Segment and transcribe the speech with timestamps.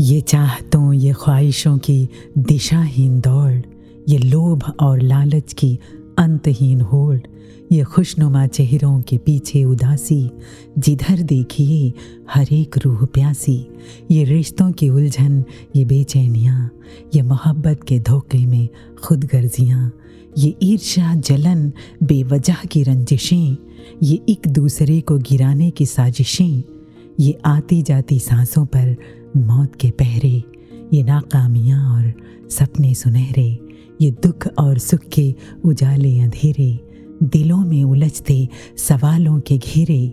[0.00, 2.08] ये चाहतों, ये ख्वाहिशों की
[2.38, 3.54] दिशाहीन दौड़,
[4.08, 5.78] ये लोभ और लालच की
[6.18, 7.18] अंतहीन होड़,
[7.72, 10.30] ये खुशनुमा चेहरों के पीछे उदासी,
[10.78, 11.92] जिधर देखिए
[12.30, 13.58] हर एक रूह प्यासी,
[14.10, 15.44] ये रिश्तों की उलझन,
[15.76, 16.70] ये बेचैनियाँ,
[17.14, 18.68] ये मोहब्बत के धोखे में
[19.04, 19.92] खुद गर्जियाँ
[20.38, 21.72] ये ईर्ष्या, जलन,
[22.02, 23.56] बेवजह की रंजिशें,
[24.02, 26.62] ये एक दूसरे को गिराने की साजिशें,
[27.20, 28.96] ये आती जाती सांसों पर
[29.36, 30.42] मौत के पहरे,
[30.92, 32.12] ये नाकामियाँ और
[32.50, 33.58] सपने सुनहरे,
[34.00, 36.78] ये दुख और सुख के उजाले अंधेरे,
[37.22, 40.08] दिलों में उलझते सवालों के घेरे,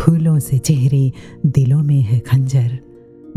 [0.00, 1.12] फूलों से चेहरे,
[1.46, 2.78] दिलों में है खंजर,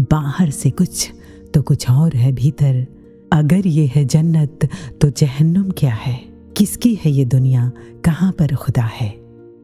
[0.02, 1.12] बाहर से कुछ
[1.54, 2.86] तो कुछ और है भीतर,
[3.34, 4.68] अगर ये है जन्नत
[5.02, 6.20] तो जहन्नुम क्या है?
[6.58, 7.72] किसकी है ये दुनिया?
[8.06, 9.16] कहाँ पर खुदा है?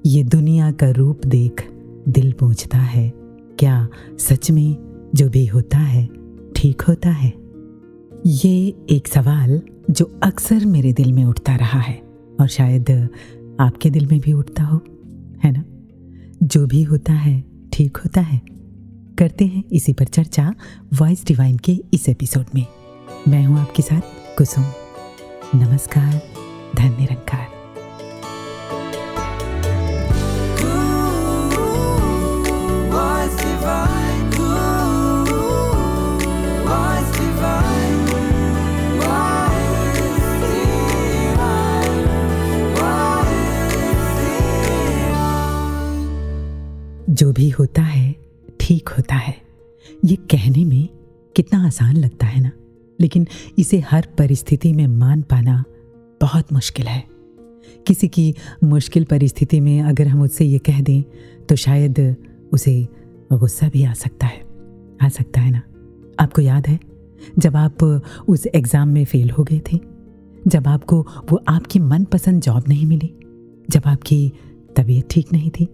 [0.06, 1.68] ये दुनिया का रूप देख
[2.10, 3.12] दिल पूछता है,
[3.60, 3.88] क्या
[4.20, 6.10] सच में जो भी होता है,
[6.56, 7.34] ठीक होता है।
[8.26, 12.02] ये एक सवाल जो अक्सर मेरे दिल में उठता रहा है,
[12.42, 13.10] और शायद
[13.60, 14.78] आपके दिल में भी उठता हो,
[15.44, 15.64] है ना?
[16.44, 17.44] जो भी होता है,
[17.74, 18.42] ठीक होता है।
[19.20, 20.56] करते हैं इसी पर चर्चा
[20.94, 22.66] वॉइस डिवाइन के इस एपिसोड में।
[23.28, 24.02] मैं हूँ आपके साथ
[24.38, 24.64] कुसुम।
[25.56, 26.22] नमस्कार
[26.76, 27.53] धन निरंकार
[47.14, 48.16] जो भी होता है,
[48.60, 49.36] ठीक होता है।
[50.06, 50.88] ये कहने में
[51.36, 52.52] कितना आसान लगता है ना?
[53.00, 53.28] लेकिन
[53.60, 55.64] इसे हर परिस्थिति में मान पाना
[56.22, 57.04] बहुत मुश्किल है।
[57.88, 61.04] किसी की मुश्किल परिस्थिति में अगर हम उससे ये कह दें
[61.50, 62.16] तो शायद
[62.52, 62.88] उसे
[63.34, 64.42] गुस्सा भी आ सकता है।
[65.02, 65.62] आ सकता है ना?
[66.20, 66.80] आपको याद है,
[67.40, 67.84] जब आप
[68.28, 69.80] उस एग्ज़ाम में फेल हो गए थे?
[70.48, 71.02] जब आपको
[71.32, 73.14] वो आपकी मनपसंद जॉब नहीं मिली?
[73.70, 74.32] जब आपकी
[74.76, 75.68] तबीयत ठीक नहीं थी?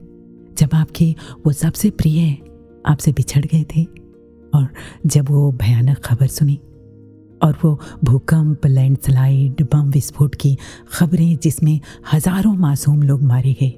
[0.60, 1.14] जब आपके
[1.46, 2.32] वो सबसे प्रिय
[2.86, 3.84] आपसे बिछड़ गए थे
[4.54, 4.68] और
[5.06, 6.60] जब वो भयानक खबर सुनी
[7.42, 10.58] और वो भूकंप, लैंडस्लाइड, बम विस्फोट की
[10.92, 11.80] खबरें जिसमें
[12.14, 13.74] हज़ारों मासूम लोग मारे गए,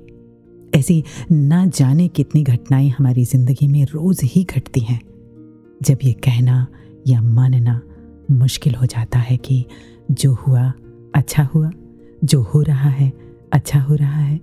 [0.80, 5.00] ऐसी ना जाने कितनी घटनाएँ हमारी ज़िंदगी में रोज़ ही घटती हैं।
[5.84, 6.66] जब ये कहना
[7.08, 7.82] या मानना
[8.32, 9.64] मुश्किल हो जाता है कि
[10.12, 10.72] जो हुआ
[11.16, 11.72] अच्छा हुआ,
[12.24, 13.12] जो हो रहा है
[13.54, 14.40] अच्छा हो रहा है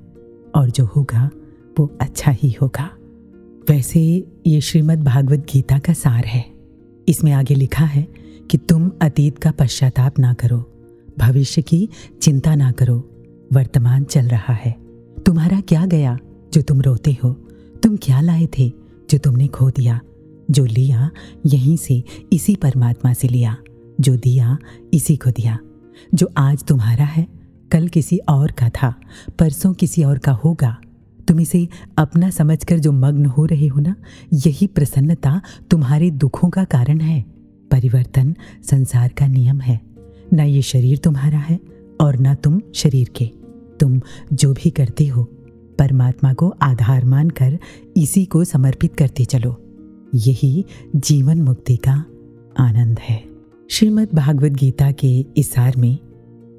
[0.55, 1.31] और जो होगा
[1.79, 2.91] वो अच्छा ही होगा।
[3.71, 6.45] वैसे ये श्रीमद् भागवत गीता का सार है।
[7.09, 8.09] इसमें आगे लिखा है
[8.51, 10.73] कि तुम अतीत का पश्चाताप ना करो,
[11.19, 11.89] भविष्य की
[12.23, 13.11] चिंता ना करो,
[13.53, 14.73] वर्तमान चल रहा है।
[15.27, 16.19] तुम्हारा क्या गया
[16.53, 17.49] जो तुम रोते हो?
[17.83, 18.73] तुम क्या लाए थे
[19.11, 20.01] जो तुमने खो दिया?
[20.51, 21.11] जो लिया,
[21.47, 23.57] यहीं से इसी परमात्मा से लिया।
[24.01, 24.59] जो दिया,
[24.95, 25.59] इसी को दिया।
[26.15, 27.27] जो आज तुम्हारा है,
[27.73, 29.01] कल किसी और का था,
[29.39, 30.77] परसों किसी और का होगा।
[31.29, 31.69] तुम इसे
[31.99, 33.95] अपना समझकर जो मग्न हो रहे हो ना,
[34.33, 37.25] यही प्रसन्नता तुम्हारे दुखों का कारण है।
[37.71, 39.81] परिवर्तन संसार का नियम है।
[40.33, 41.61] ना ये शरीर तुम्हारा है
[42.01, 43.31] और ना तुम शरीर के।
[43.81, 44.01] तुम
[44.33, 45.25] जो भी करते हो,
[45.79, 47.59] परमात्मा को आधार मानकर
[47.97, 49.63] इसी को समर्पित करते चलो।
[50.15, 50.65] यही
[50.97, 52.05] जीवन मुक्ति का
[52.59, 53.25] आनंद है।
[53.71, 55.99] श्रीमद् भागवत गीता के इस सार में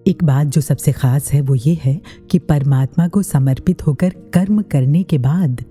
[0.10, 4.62] एक बात जो सबसे खास है वो ये है कि परमात्मा को समर्पित होकर कर्म
[4.62, 5.64] करने के बाद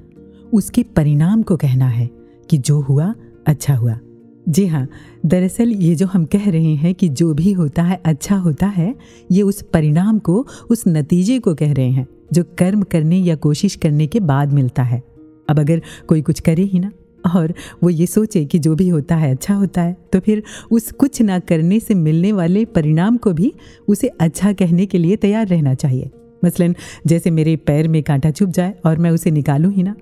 [0.52, 2.10] उसके परिणाम को कहना है
[2.50, 3.14] कि जो हुआ
[3.46, 3.98] अच्छा हुआ।
[4.48, 4.88] जी हाँ
[5.26, 8.94] दरअसल ये जो हम कह रहे हैं कि जो भी होता है अच्छा होता है,
[9.30, 13.76] ये उस परिणाम को, उस नतीजे को कह रहे हैं, जो कर्म करने या कोशिश
[13.76, 15.02] करने के बाद मिलता है।
[15.48, 16.92] अब अगर कोई कुछ करे ही ना
[17.24, 20.90] और वो ये सोचे कि जो भी होता है अच्छा होता है। तो फिर उस
[20.92, 23.52] कुछ ना करने से मिलने वाले परिणाम को भी
[23.88, 26.10] उसे अच्छा कहने के लिए तैयार रहना चाहिए।
[26.44, 26.74] मसलन,
[27.06, 29.94] जैसे मेरे पैर में कांटा चुभ जाए और मैं उसे निकालूँ ही ना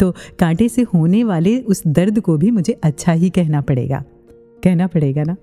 [0.00, 4.02] तो कांटे से होने वाले उस दर्द को भी मुझे अच्छा ही कहना पड़ेगा।
[4.64, 5.36] कहना पड़ेगा ना?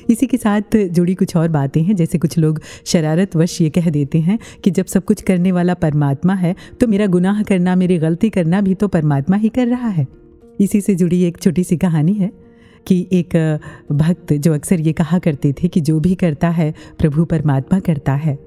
[0.00, 3.90] इसी के साथ जुड़ी कुछ और बातें हैं, जैसे कुछ लोग शरारत वश ये कह
[3.90, 7.98] देते हैं कि जब सब कुछ करने वाला परमात्मा है तो मेरा गुनाह करना, मेरी
[7.98, 10.06] गलती करना भी तो परमात्मा ही कर रहा है।
[10.60, 12.30] इसी से जुड़ी एक छोटी सी कहानी है
[12.86, 13.36] कि एक
[13.92, 18.14] भक्त जो अक्सर ये कहा करते थे कि जो भी करता है, प्रभु परमात्मा करता
[18.14, 18.38] है।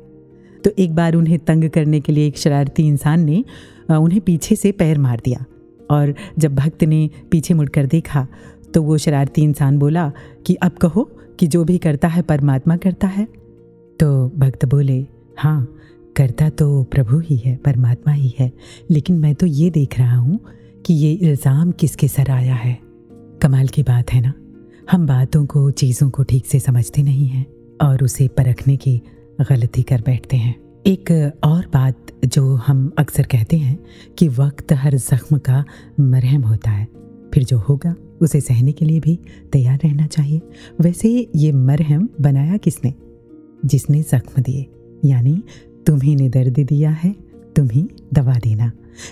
[0.66, 3.44] तो एक बार उन्हें तंग करने के लिए एक शरारती इंसान ने
[3.92, 5.46] उन्हें पीछे से पैर मार दिया
[5.92, 8.28] और जब भक्त ने पीछे मुड़कर देखा
[8.74, 10.12] तो वो शरारती इंसान बोला
[10.46, 11.04] कि, अब कहो
[11.40, 13.28] कि जो भी करता है, परमात्मा करता है?
[14.00, 15.06] तो भक्त बोले
[15.38, 15.68] हाँ
[16.16, 18.52] करता तो प्रभु ही है, परमात्मा ही है,
[18.92, 20.40] लेकिन मैं तो ये देख रहा हूँ
[20.86, 22.80] कि ये इल्ज़ाम किसके सर आया है?
[23.42, 24.34] कमाल की बात है ना?
[24.92, 27.46] हम बातों को, चीज़ों को ठीक से समझते नहीं हैं
[27.82, 29.02] और उसे परखने की
[29.42, 30.56] गलती कर बैठते हैं।
[30.88, 33.80] एक और बात जो हम अक्सर कहते हैं
[34.18, 35.66] कि वक्त हर जख्म का
[36.00, 36.88] मरहम होता है।
[37.34, 39.20] फिर जो होगा, उसे सहने के लिए भी
[39.52, 40.42] तैयार रहना चाहिए।
[40.82, 42.94] वैसे ये मरहम बनाया किसने?
[43.66, 44.66] जिसने जख्म दिए।
[45.06, 45.44] यानी
[45.88, 47.16] तुम्ही ने दर्द दिया है
[47.56, 48.72] तुम ही दवा देना।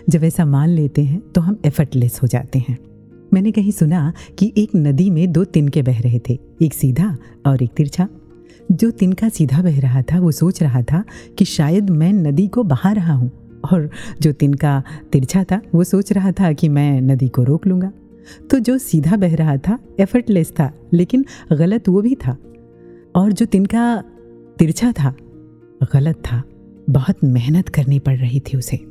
[0.09, 2.77] जब ऐसा मान लेते हैं तो हम एफर्टलेस हो जाते हैं।
[3.33, 7.63] मैंने कहीं सुना कि एक नदी में दो तिनके बह रहे थे, एक सीधा और
[7.63, 8.07] एक तिरछा।
[8.71, 11.03] जो तिनका सीधा बह रहा था, वो सोच रहा था
[11.37, 13.31] कि शायद मैं नदी को बहा रहा हूँ,
[13.73, 13.89] और
[14.21, 17.91] जो तिनका तिरछा था, वो सोच रहा था कि मैं नदी को रोक लूँगा।
[18.51, 22.37] तो जो सीधा बह रहा था एफर्टलेस था, लेकिन गलत वो भी था।
[23.15, 24.03] और जो तिनका
[24.59, 25.15] तिरछा था,
[25.93, 26.43] गलत था।
[26.89, 28.90] बहुत मेहनत करनी पड़ रही थी उसे।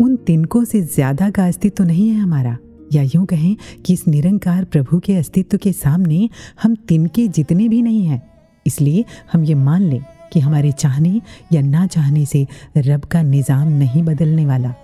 [0.00, 2.56] उन तिनकों से ज़्यादा का अस्तित्व नहीं है हमारा।
[2.92, 3.56] या यूँ कहें
[3.86, 6.28] कि इस निरंकार प्रभु के अस्तित्व के सामने
[6.62, 8.22] हम तिनके जितने भी नहीं हैं,
[8.66, 10.00] इसलिए हम ये मान लें
[10.32, 11.20] कि हमारे चाहने
[11.52, 12.46] या ना चाहने से
[12.78, 14.74] रब का निज़ाम नहीं बदलने वाला।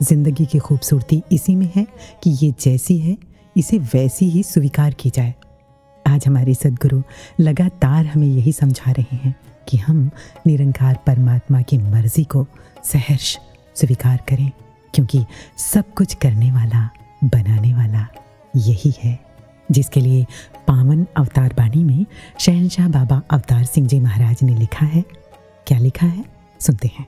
[0.00, 1.86] ज़िंदगी की खूबसूरती इसी में है
[2.22, 3.16] कि ये जैसी है,
[3.56, 5.34] इसे वैसी ही स्वीकार की जाए।
[6.04, 7.02] आज हमारे सदगुरु
[7.40, 9.34] लगातार हमें यही समझा रहे हैं
[9.68, 10.10] कि हम
[10.46, 12.46] निरंकार परमात्मा की मर्ज़ी को
[12.84, 13.36] सहर्ष
[13.80, 14.50] स्वीकार करें,
[14.94, 15.24] क्योंकि
[15.56, 16.90] सब कुछ करने वाला,
[17.24, 18.06] बनाने वाला
[18.56, 19.18] यही है।
[19.70, 20.26] जिसके लिए
[20.66, 22.06] पावन अवतार बाणी में
[22.38, 25.04] शहनशाह बाबा अवतार सिंह जी महाराज ने लिखा है।
[25.66, 26.24] क्या लिखा है?
[26.60, 27.06] सुनते हैं।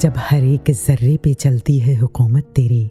[0.00, 2.90] जब हर एक जर्रे पे चलती है हुकूमत तेरी,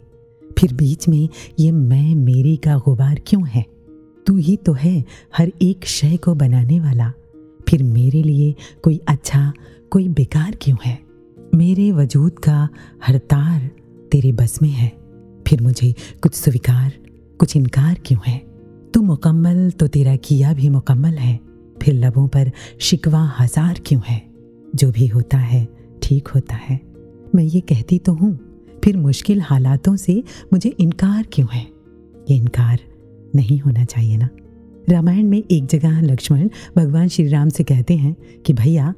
[0.58, 3.64] फिर बीच में ये मैं मेरी का गुबार क्यों है?
[4.26, 5.04] तू ही तो है
[5.36, 7.12] हर एक शय को बनाने वाला।
[7.68, 9.52] फिर मेरे लिए कोई अच्छा
[9.90, 10.98] कोई बेकार क्यों है?
[11.54, 12.68] मेरे वजूद का
[13.06, 13.70] हर तार
[14.12, 14.92] तेरे बस में है।
[15.48, 16.92] फिर मुझे कुछ स्वीकार,
[17.38, 18.38] कुछ इनकार क्यों है?
[18.94, 21.40] तू मुकम्मल तो तेरा किया भी मुकम्मल है।
[21.82, 24.22] फिर लबों पर शिकवा हज़ार क्यों है?
[24.74, 25.68] जो भी होता है,
[26.02, 26.89] ठीक होता है।
[27.34, 28.38] मैं ये कहती तो हूँ,
[28.84, 30.22] फिर मुश्किल हालातों से
[30.52, 31.66] मुझे इनकार क्यों है?
[32.30, 32.78] ये इनकार
[33.34, 34.28] नहीं होना चाहिए ना?
[34.88, 38.94] रामायण में एक जगह लक्ष्मण भगवान श्री राम से कहते हैं कि, भैया,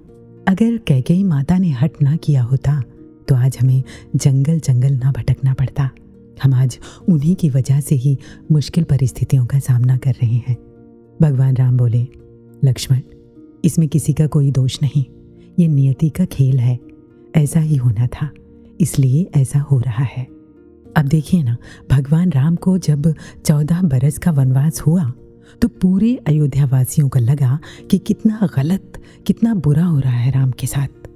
[0.49, 2.83] अगर कैकेयी माता ने हट ना किया होता
[3.29, 3.83] तो आज हमें
[4.17, 5.91] जंगल जंगल ना भटकना पड़ता।
[6.43, 8.17] हम आज उन्हीं की वजह से ही
[8.53, 10.57] मुश्किल परिस्थितियों का सामना कर रहे हैं।
[11.23, 12.07] भगवान राम बोले,
[12.65, 13.01] लक्ष्मण,
[13.65, 15.05] इसमें किसी का कोई दोष नहीं।
[15.59, 16.79] ये नियति का खेल है।
[17.37, 18.29] ऐसा ही होना था,
[18.81, 20.27] इसलिए ऐसा हो रहा है।
[20.97, 21.57] अब देखिए ना,
[21.91, 23.15] भगवान राम को जब
[23.47, 25.13] चौदह बरस का वनवास हुआ
[25.63, 27.59] तो पूरे अयोध्या वासियों को लगा
[27.91, 31.09] कि कितना गलत, कितना बुरा हो रहा है राम के साथ।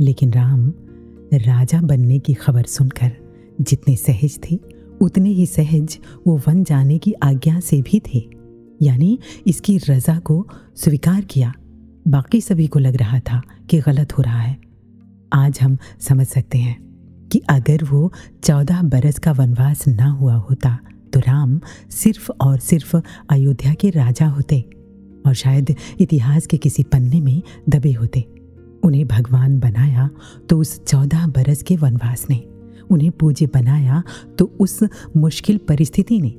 [0.00, 0.68] लेकिन राम
[1.34, 3.12] राजा बनने की खबर सुनकर
[3.60, 4.58] जितने सहज थे,
[5.00, 8.24] उतने ही सहज वो वन जाने की आज्ञा से भी थे।
[8.82, 11.52] यानी इसकी रजा को स्वीकार किया।
[12.08, 13.40] बाकी सभी को लग रहा था
[13.70, 14.56] कि गलत हो रहा है।
[15.34, 18.12] आज हम समझ सकते हैं कि अगर वो
[18.44, 20.78] चौदह बरस का वनवास ना हुआ होता
[21.12, 21.60] तो राम
[21.90, 22.96] सिर्फ़ और सिर्फ़
[23.30, 24.60] अयोध्या के राजा होते
[25.26, 28.20] और शायद इतिहास के किसी पन्ने में दबे होते।
[28.84, 30.08] उन्हें भगवान बनाया
[30.50, 32.38] तो उस चौदह बरस के वनवास ने
[32.90, 34.02] उन्हें पूज्य बनाया
[34.38, 34.78] तो उस
[35.16, 36.34] मुश्किल परिस्थिति ने,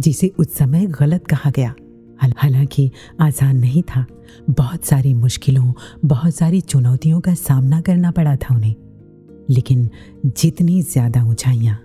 [0.00, 1.74] जिसे उस समय गलत कहा गया।
[2.36, 2.90] हालाँकि
[3.20, 4.04] आसान नहीं था।
[4.50, 5.72] बहुत सारी मुश्किलों,
[6.04, 8.74] बहुत सारी चुनौतियों का सामना करना पड़ा था उन्हें।
[9.50, 9.88] लेकिन
[10.26, 11.78] जितनी ज़्यादा ऊंचाइयाँ,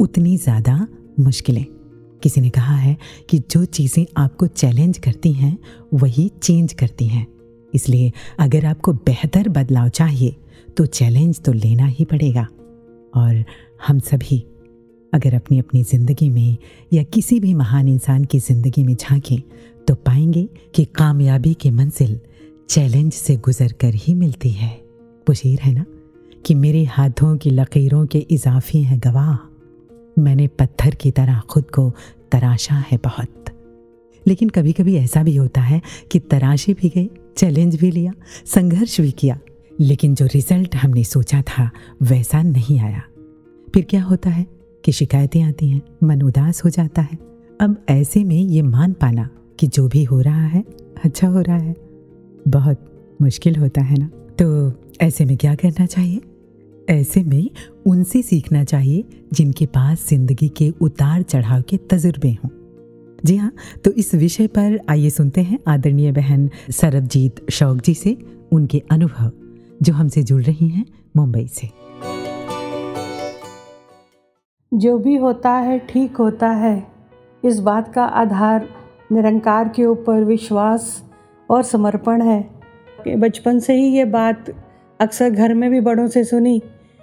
[0.00, 0.86] उतनी ज़्यादा
[1.20, 1.64] मुश्किलें।
[2.22, 2.96] किसी ने कहा है
[3.30, 5.56] कि जो चीज़ें आपको चैलेंज करती हैं,
[5.94, 7.26] वही चेंज करती हैं।
[7.72, 10.36] इसलिए अगर आपको बेहतर बदलाव चाहिए
[10.76, 12.46] तो चैलेंज तो लेना ही पड़ेगा।
[13.14, 13.44] और
[13.86, 14.38] हम सभी,
[15.12, 16.56] अगर अपनी अपनी ज़िंदगी में
[16.92, 19.38] या किसी भी महान इंसान की ज़िंदगी में झांकें
[19.88, 22.20] तो पाएँगे कि कामयाबी की मंजिल
[22.68, 24.80] चैलेंज से गुजर कर ही मिलती है।
[25.28, 25.84] वो शेर है ना?
[26.46, 29.36] कि मेरे हाथों की लकीरों के इजाफे हैं गवाह।
[30.18, 31.92] मैंने पत्थर की तरह खुद को
[32.32, 33.44] तराशा है बहुत।
[34.26, 38.12] लेकिन कभी कभी ऐसा भी होता है कि तराशे भी गए, चैलेंज भी लिया,
[38.46, 39.38] संघर्ष भी किया,
[39.80, 41.70] लेकिन जो रिज़ल्ट हमने सोचा था,
[42.02, 43.02] वैसा नहीं आया।
[43.74, 44.46] फिर क्या होता है
[44.84, 47.18] कि शिकायतें आती हैं, मन उदास हो जाता है।
[47.60, 50.64] अब ऐसे में ये मान पाना कि जो भी हो रहा है
[51.04, 51.74] अच्छा हो रहा है,
[52.48, 54.06] बहुत मुश्किल होता है ना?
[54.40, 56.20] तो ऐसे में क्या करना चाहिए?
[56.90, 57.50] ऐसे में
[57.86, 62.48] उनसे सीखना चाहिए जिनके पास ज़िंदगी के उतार चढ़ाव के तजुर्बे हों।
[63.24, 63.52] जी हाँ
[63.84, 68.16] तो इस विषय पर आइए सुनते हैं आदरणीय बहन सरबजीत शौक जी से
[68.52, 69.32] उनके अनुभव,
[69.82, 70.84] जो हमसे जुड़ रही हैं
[71.16, 71.68] मुंबई से।
[74.72, 76.86] जो भी होता है, ठीक होता है।
[77.44, 78.68] इस बात का आधार
[79.10, 81.02] निरंकार के ऊपर विश्वास
[81.48, 82.44] और समर्पण है।
[83.08, 84.50] बचपन से ही ये बात
[85.00, 86.60] अक्सर घर में भी बड़ों से सुनी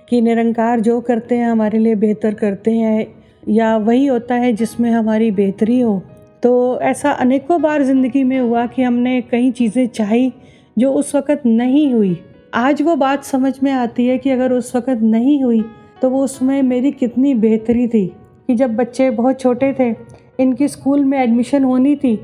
[0.08, 3.08] कि निरंकार जो करते हैं, हमारे लिए बेहतर करते हैं
[3.50, 6.02] या वही होता है जिसमें हमारी बेहतरी हो।
[6.44, 10.32] तो ऐसा अनेकों बार ज़िंदगी में हुआ कि हमने कई चीज़ें चाही
[10.78, 12.18] जो उस वक़्त नहीं हुई।
[12.54, 15.64] आज वो बात समझ में आती है कि अगर उस वक़्त नहीं हुई
[16.02, 18.06] तो वो उसमें मेरी कितनी बेहतरी थी
[18.48, 19.92] कि जब बच्चे बहुत छोटे थे
[20.40, 22.16] इनकी स्कूल में एडमिशन होनी थी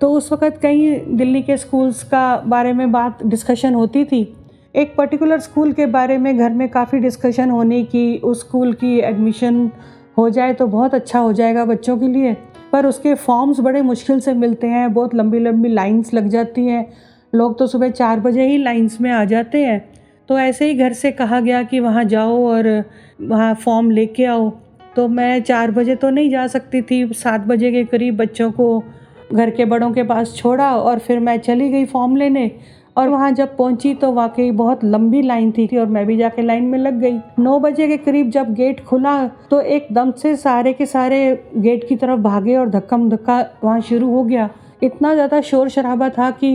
[0.00, 4.22] तो उस वक़्त कई दिल्ली के स्कूल्स का बारे में बात डिस्कशन होती थी।
[4.74, 8.98] एक पर्टिकुलर स्कूल के बारे में घर में काफ़ी डिस्कशन होने की, उस स्कूल की
[8.98, 9.70] एडमिशन
[10.18, 12.36] हो जाए तो बहुत अच्छा हो जाएगा बच्चों के लिए।
[12.72, 16.86] पर उसके फॉर्म्स बड़े मुश्किल से मिलते हैं, बहुत लंबी लंबी लाइंस लग जाती हैं।
[17.32, 19.84] लोग तो सुबह चार बजे ही लाइंस में आ जाते हैं।
[20.28, 22.68] तो ऐसे ही घर से कहा गया कि वहाँ जाओ और
[23.20, 24.50] वहाँ फॉर्म लेके आओ।
[24.96, 28.82] तो मैं चार बजे तो नहीं जा सकती थी। सात बजे के करीब बच्चों को
[29.32, 32.50] घर के बड़ों के पास छोड़ा और फिर मैं चली गई फॉर्म लेने।
[32.96, 36.64] और वहाँ जब पहुँची तो वाकई बहुत लंबी लाइन थी और मैं भी जाके लाइन
[36.64, 39.16] में लग गई। नौ बजे के करीब जब गेट खुला
[39.50, 41.18] तो एकदम से सारे के सारे
[41.56, 44.48] गेट की तरफ़ भागे और धक्कम धक्का वहाँ शुरू हो गया।
[44.82, 46.52] इतना ज़्यादा शोर शराबा था कि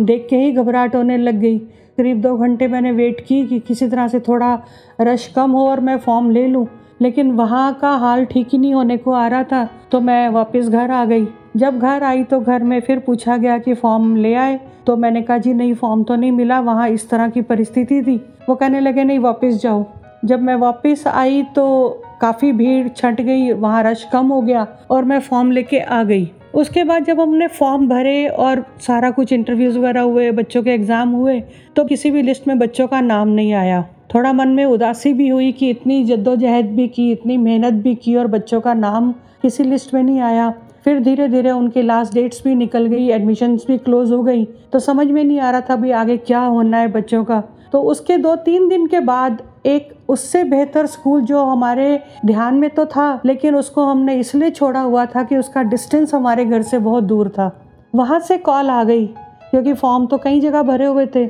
[0.00, 1.58] देख के ही घबराहट होने लग गई।
[1.98, 4.52] करीब दो घंटे मैंने वेट की कि किसी तरह से थोड़ा
[5.00, 6.66] रश कम हो और मैं फॉर्म ले लूँ।
[7.00, 10.68] लेकिन वहाँ का हाल ठीक ही नहीं होने को आ रहा था तो मैं वापस
[10.68, 11.26] घर आ गई।
[11.56, 15.22] जब घर आई तो घर में फिर पूछा गया कि फॉर्म ले आए तो मैंने
[15.22, 18.16] कहा, जी नहीं, फॉर्म तो नहीं मिला, वहाँ इस तरह की परिस्थिति थी।
[18.48, 19.84] वो कहने लगे, नहीं, वापस जाओ।
[20.24, 21.88] जब मैं वापस आई तो
[22.20, 26.30] काफ़ी भीड़ छट गई, वहाँ रश कम हो गया और मैं फॉर्म लेके आ गई।
[26.54, 31.10] उसके बाद जब हमने फॉर्म भरे और सारा कुछ इंटरव्यूज़ वगैरह हुए, बच्चों के एग्ज़ाम
[31.10, 31.40] हुए
[31.76, 35.28] तो किसी भी लिस्ट में बच्चों का नाम नहीं आया। थोड़ा मन में उदासी भी
[35.28, 39.12] हुई कि इतनी जद्दोजहद भी की, इतनी मेहनत भी की और बच्चों का नाम
[39.42, 40.52] किसी लिस्ट में नहीं आया।
[40.84, 44.78] फिर धीरे धीरे उनके लास्ट डेट्स भी निकल गई एडमिशन्स भी क्लोज हो गई। तो
[44.78, 48.16] समझ में नहीं आ रहा था भी आगे क्या होना है बच्चों का। तो उसके
[48.16, 53.20] दो तीन दिन के बाद एक उससे बेहतर स्कूल जो हमारे ध्यान में तो था,
[53.26, 57.28] लेकिन उसको हमने इसलिए छोड़ा हुआ था कि उसका डिस्टेंस हमारे घर से बहुत दूर
[57.28, 57.50] था।
[57.94, 59.06] वहाँ से कॉल आ गई,
[59.50, 61.26] क्योंकि फॉर्म तो कई जगह भरे हुए थे।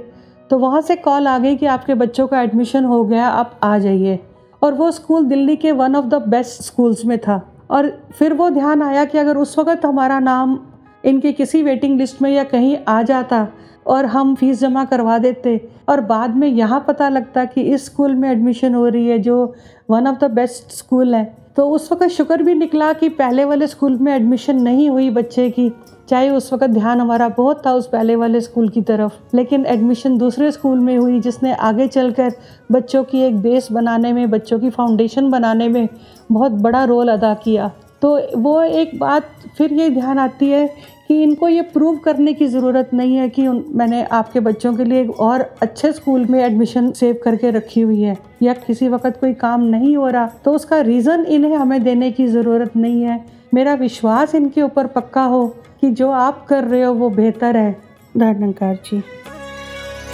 [0.50, 3.79] तो वहाँ से कॉल आ गई कि आपके बच्चों का एडमिशन हो गया, आप आ
[3.79, 4.18] जाइए।
[4.62, 8.48] और वो स्कूल दिल्ली के one of the best schools में था। और फिर वो
[8.51, 10.59] ध्यान आया कि अगर उस वक़्त हमारा नाम
[11.05, 13.46] इनके किसी वेटिंग लिस्ट में या कहीं आ जाता
[13.87, 18.14] और हम फ़ीस जमा करवा देते और बाद में यहाँ पता लगता कि इस स्कूल
[18.14, 19.55] में एडमिशन हो रही है, जो
[19.90, 23.66] one of the best school है तो उस वक्त शुक्र भी निकला कि पहले वाले
[23.66, 25.70] स्कूल में एडमिशन नहीं हुई बच्चे की।
[26.08, 30.16] चाहे उस वक्त ध्यान हमारा बहुत था उस पहले वाले स्कूल की तरफ़, लेकिन एडमिशन
[30.18, 32.32] दूसरे स्कूल में हुई जिसने आगे चलकर
[32.72, 35.88] बच्चों की एक बेस बनाने में, बच्चों की फाउंडेशन बनाने में
[36.32, 37.70] बहुत बड़ा रोल अदा किया।
[38.02, 40.68] तो वो एक बात फिर ये ध्यान आती है
[41.11, 45.01] कि इनको ये प्रूव करने की ज़रूरत नहीं है कि मैंने आपके बच्चों के लिए
[45.03, 49.33] एक और अच्छे स्कूल में एडमिशन सेव करके रखी हुई है या किसी वक्त कोई
[49.35, 53.18] काम नहीं हो रहा तो उसका रीज़न इन्हें हमें देने की ज़रूरत नहीं है।
[53.55, 55.46] मेरा विश्वास इनके ऊपर पक्का हो
[55.81, 57.73] कि जो आप कर रहे हो वो बेहतर है।
[58.16, 59.01] धन्यकार जी।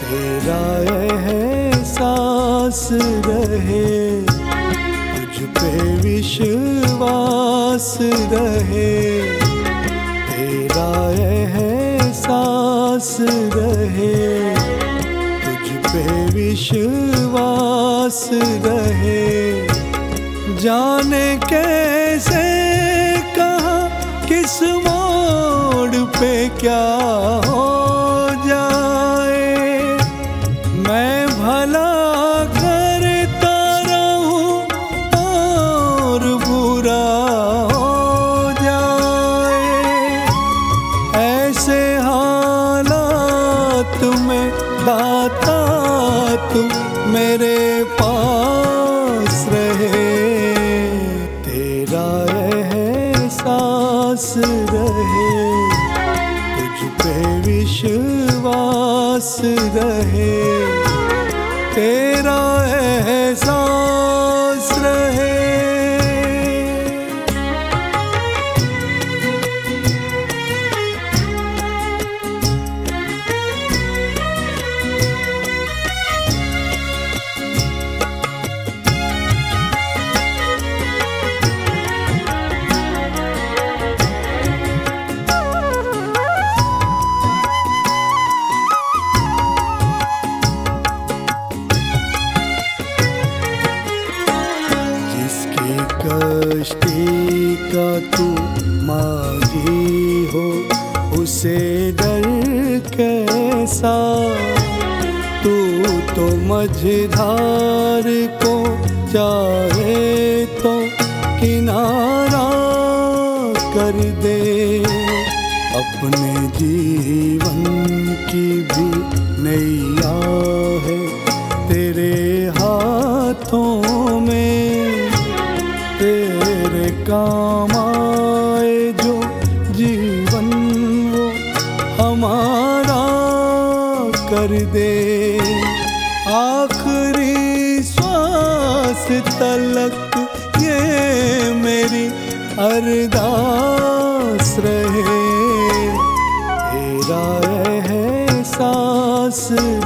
[0.01, 0.61] तेरा
[1.05, 7.99] एहसास रहे तुझ पे विश्वास
[8.33, 9.56] रहे।
[10.37, 10.89] तेरा
[11.27, 13.17] एहसास
[13.55, 14.17] रहे
[15.45, 18.19] तुझ पे विश्वास
[18.67, 19.25] रहे
[20.61, 22.45] जाने कैसे,
[23.39, 23.79] कहा,
[24.29, 26.85] किस मोड़ पे क्या
[27.47, 27.65] हो।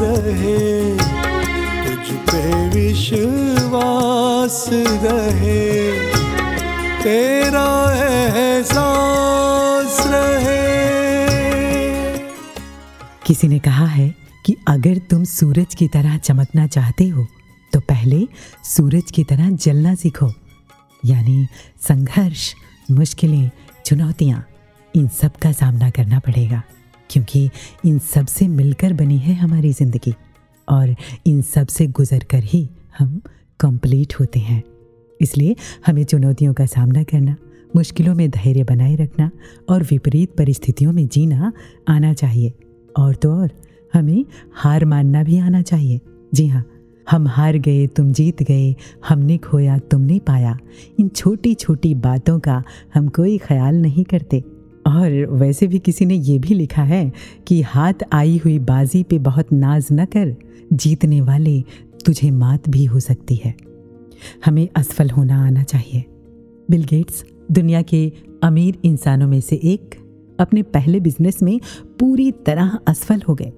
[0.03, 0.97] रहे,
[1.87, 4.65] तुझ पे विश्वास
[5.05, 5.61] रहे।
[7.03, 7.69] तेरा
[8.05, 10.59] एहसास रहे।
[13.27, 14.09] किसी ने कहा है
[14.47, 17.27] कि अगर तुम सूरज की तरह चमकना चाहते हो
[17.73, 18.21] तो पहले
[18.65, 20.33] सूरज की तरह जलना सीखो।
[21.05, 21.47] यानी
[21.89, 22.53] संघर्ष,
[22.91, 23.51] मुश्किलें,
[23.87, 24.47] चुनौतियाँ,
[24.95, 26.63] इन सब का सामना करना पड़ेगा।
[27.11, 27.51] क्योंकि
[27.87, 30.15] इन सबसे मिलकर बनी है हमारी ज़िंदगी
[30.69, 30.95] और
[31.27, 32.69] इन सबसे गुजर कर ही
[32.99, 33.21] हम
[33.61, 34.63] कंप्लीट होते हैं।
[35.21, 37.37] इसलिए हमें चुनौतियों का सामना करना,
[37.77, 39.31] मुश्किलों में धैर्य बनाए रखना
[39.69, 41.53] और विपरीत परिस्थितियों में जीना
[41.89, 42.53] आना चाहिए।
[42.99, 43.51] और तो और,
[43.95, 46.01] हमें हार मानना भी आना चाहिए।
[46.35, 46.65] जी हाँ
[47.11, 48.75] हम हार गए, तुम जीत गए,
[49.09, 50.59] हमने खोया, तुमने पाया।
[51.01, 52.63] इन छोटी छोटी बातों का
[52.95, 54.43] हम कोई ख्याल नहीं करते।
[54.87, 57.13] और वैसे भी किसी ने ये भी लिखा है
[57.47, 60.37] कि हाथ आई हुई बाजी पे बहुत नाज न कर,
[60.73, 61.65] जीतने वाले
[62.07, 63.55] तुझे मात भी हो सकती है।
[64.45, 66.05] हमें असफल होना आना चाहिए।
[66.71, 68.13] बिल गेट्स, दुनिया के
[68.43, 69.95] अमीर इंसानों में से एक,
[70.41, 71.61] अपने पहले बिज़नेस में
[71.99, 73.53] पूरी तरह असफल हो गए।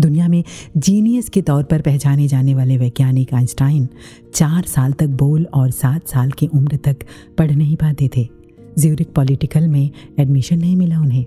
[0.00, 0.44] दुनिया में
[0.76, 3.88] जीनियस के तौर पर पहचाने जाने वाले वैज्ञानिक आइंस्टाइन
[4.34, 6.96] चार साल तक बोल और सात साल की उम्र तक
[7.38, 8.37] पढ़ नहीं पाते थे।
[8.78, 11.26] ज्यूरिक पॉलिटिकल में एडमिशन नहीं मिला उन्हें,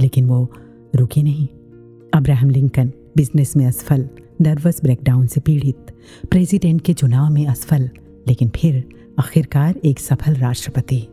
[0.00, 0.52] लेकिन वो
[0.94, 1.48] रुके नहीं।
[2.14, 4.08] अब्राहम लिंकन, बिज़नेस में असफल,
[4.40, 5.76] नर्वस ब्रेकडाउन से पीड़ित,
[6.30, 7.90] प्रेसिडेंट के चुनाव में असफल,
[8.28, 8.84] लेकिन फिर
[9.18, 11.08] आखिरकार एक सफल राष्ट्रपति।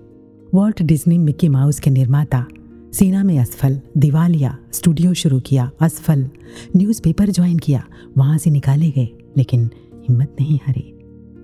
[0.53, 2.45] वॉल्ट डिज्नी, मिकी माउस के निर्माता,
[2.93, 6.29] सीना में असफल, दिवालिया, स्टूडियो शुरू किया, असफल,
[6.75, 7.83] न्यूज़पेपर ज्वाइन किया,
[8.17, 9.69] वहाँ से निकाले गए, लेकिन
[10.09, 10.93] हिम्मत नहीं हारी।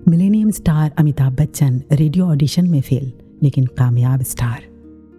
[0.08, 4.62] Millennium star Amitabh Bachchan, radio audition में फेल लेकिन कामयाब स्टार।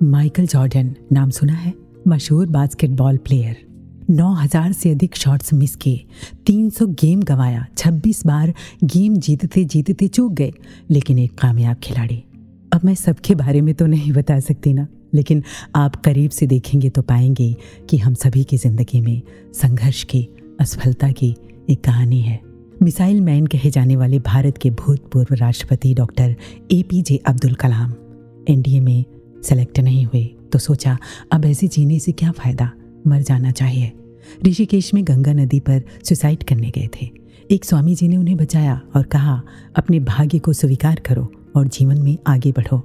[0.04, 1.74] माइकल जॉर्डन, नाम सुना है?
[2.08, 3.66] मशहूर बास्केटबॉल प्लेयर।
[4.10, 6.06] 9000 से अधिक शॉट्स मिस किए।
[6.46, 8.54] 300 गेम गंवाया। 26 बार
[8.84, 10.54] गेम जीतते जीतते चूक गए,
[10.90, 12.24] लेकिन एक कामयाब खिलाड़ी।
[12.74, 15.44] अब मैं सबके बारे में तो नहीं बता सकती ना, लेकिन
[15.76, 17.56] आप करीब से देखेंगे तो पाएँगे
[17.90, 19.22] कि हम सभी की ज़िंदगी में
[19.54, 20.28] संघर्ष की,
[20.60, 21.36] असफलता की
[21.70, 22.40] एक कहानी है।
[22.82, 26.36] मिसाइल मैन कहे जाने वाले भारत के भूतपूर्व राष्ट्रपति doctor
[26.72, 27.94] A P J Abdul Kalam.
[28.50, 29.06] NDA में
[29.44, 30.98] सेलेक्ट नहीं हुए तो सोचा,
[31.32, 32.72] अब ऐसे जीने से क्या फ़ायदा?
[33.08, 33.92] मर जाना चाहिए।
[34.46, 37.10] ऋषिकेश में गंगा नदी पर सुसाइड करने गए थे।
[37.52, 39.42] एक स्वामी जी ने उन्हें बचाया और कहा,
[39.76, 42.78] अपने भाग्य को स्वीकार करो और जीवन में आगे बढ़ो।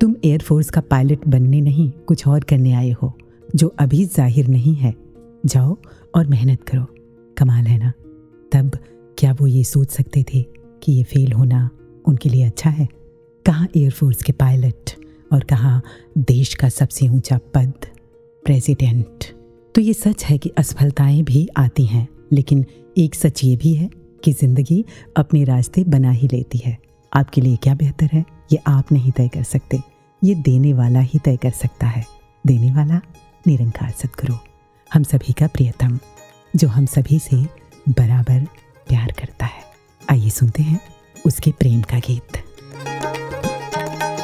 [0.00, 3.12] तुम एयरफोर्स का पायलट बनने नहीं, कुछ और करने आए हो,
[3.56, 4.94] जो अभी ज़ाहिर नहीं है।
[5.46, 5.76] जाओ
[6.14, 6.86] और मेहनत करो।
[7.36, 7.92] कमाल है ना?
[8.52, 8.78] तब
[9.18, 10.44] क्या वो ये सोच सकते थे
[10.82, 11.68] कि ये फेल होना
[12.04, 12.88] उनके लिए अच्छा है?
[13.46, 14.90] कहाँ एयरफोर्स के पायलट
[15.32, 15.82] और कहाँ,
[16.18, 17.86] देश का सबसे ऊँचा पद
[18.42, 19.24] प्रेसिडेंट
[19.74, 22.64] तो ये सच है कि असफलताएँ भी आती हैं, लेकिन
[22.98, 23.88] एक सच ये भी है
[24.24, 24.84] कि ज़िंदगी
[25.16, 26.76] अपने रास्ते बना ही लेती है।
[27.12, 28.24] आपके लिए क्या बेहतर है?
[28.52, 29.80] ये आप नहीं तय कर सकते।
[30.22, 32.04] ये देने वाला ही तय कर सकता है।
[32.46, 33.00] देने वाला
[33.46, 34.34] निरंकार सदगुरु।
[34.90, 35.98] हम सभी का प्रियतम,
[36.56, 37.42] जो हम सभी से
[37.88, 38.44] बराबर
[38.88, 39.62] प्यार करता है।
[40.10, 40.80] आइए सुनते हैं
[41.26, 42.42] उसके प्रेम का गीत।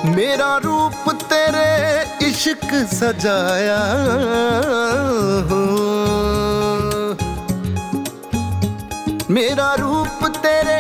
[0.05, 3.81] मेरा रूप तेरे इश्क सजाया।
[9.31, 10.79] मेरा रूप तेरे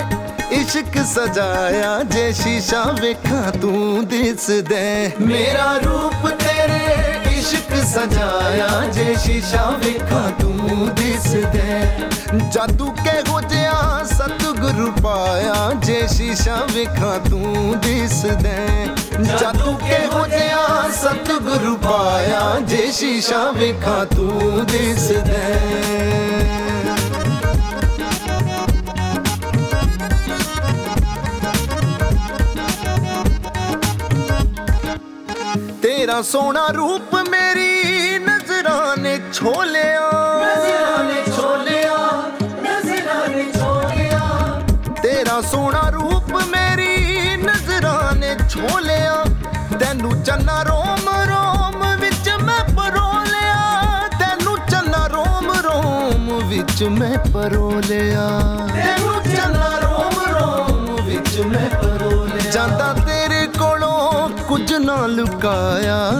[0.57, 9.63] इश्क सजाया। जे शीशा वेखा तू दिस दे। मेरा रूप तेरे इश्क सजाया। जे शीशा
[9.63, 10.49] वेखा तू
[10.87, 11.99] दिस दे।
[12.49, 20.25] जादू के हो जिया, सतगुरु पाया। जे शीशा वेखा तू दिस दे। जादू के हो
[20.35, 20.65] जिया
[21.01, 24.27] सतगुरु पाया जे शीशा वेखा तू
[24.73, 26.51] दिस दे
[35.83, 38.97] तेरा सोना रूप मेरी नजरां
[48.69, 49.25] ਸੋਲਿਆ
[49.81, 57.81] ਤੈਨੂੰ ਚੰਨਾ ਰੋਮ ਰੋਮ ਵਿੱਚ ਮੈਂ ਪਰੋ ਲਿਆ ਤੈਨੂੰ ਚੰਨਾ ਰੋਮ ਰੋਮ ਵਿੱਚ ਮੈਂ ਪਰੋ
[57.89, 58.29] ਲਿਆ
[58.75, 66.13] ਤੈਨੂੰ ਚੰਨਾ ਰੋਮ ਰੋਮ ਵਿੱਚ ਮੈਂ ਪਰੋ ਲਿਆ ਜਾਂਦਾ ਤੇਰੇ ਕੋਲੋਂ ਕੁਝ ਨਾ ਲੁਕਾਇਆ।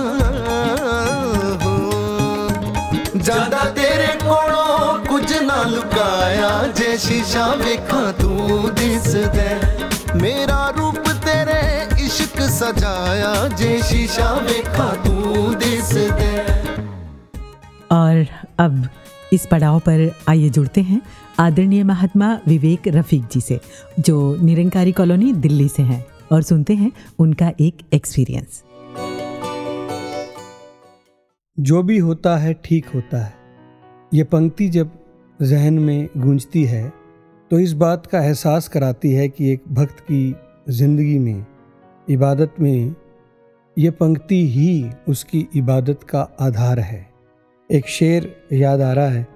[3.17, 9.43] ਜਾਂਦਾ ਤੇਰੇ ਕੋਲੋਂ ਕੁਝ ਨਾ ਲੁਕਾਇਆ। ਜੇ ਸ਼ੀਸ਼ਾ ਵੇਖਾਂ ਤੂੰ ਦਿਸਦਾ
[10.15, 10.71] ਮੇਰਾ
[12.61, 16.33] सजाया जे शीशा में खातू दिस दे।
[17.93, 18.27] और
[18.59, 18.89] अब
[19.33, 21.01] इस पड़ाव पर आइए जुड़ते हैं
[21.39, 23.61] आदरणीय महात्मा विवेक रफीक जी से
[23.99, 28.63] जो निरंकारी कॉलोनी दिल्ली से हैं और सुनते हैं उनका एक एक्सपीरियंस
[31.59, 33.35] जो भी होता है ठीक होता है।
[34.15, 34.91] ये पंक्ति जब
[35.41, 36.89] जहन में गूंजती है
[37.51, 40.35] तो इस बात का एहसास कराती है कि एक भक्त की
[40.69, 41.45] ज़िंदगी में
[42.11, 42.95] इबादत में
[43.77, 47.09] ये पंक्ति ही उसकी इबादत का आधार है।
[47.71, 49.27] एक शेर याद आ रहा है,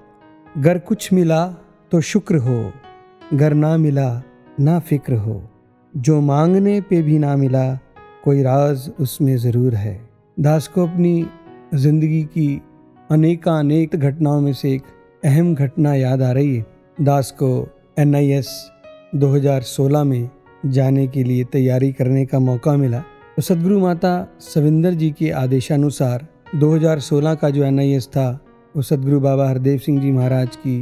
[0.58, 1.46] गर कुछ मिला
[1.92, 2.72] तो शुक्र हो,
[3.34, 4.22] गर ना मिला
[4.60, 5.42] ना फ़िक्र हो।
[5.94, 7.74] जो मांगने पे भी ना मिला,
[8.24, 9.96] कोई राज उसमें ज़रूर है।
[10.36, 11.26] दास को अपनी
[11.74, 12.62] ज़िंदगी की
[13.10, 14.82] अनेकानेक घटनाओं में से एक
[15.24, 16.66] अहम घटना याद आ रही है।
[17.00, 18.42] दास को एन
[19.14, 20.28] 2016 में
[20.66, 23.02] जाने के लिए तैयारी करने का मौका मिला
[23.36, 28.40] तो सदगुरु माता सविंदर जी के आदेशानुसार 2016 का जो एनआईएस था,
[28.74, 30.78] वो सदगुरु बाबा हरदेव सिंह जी महाराज की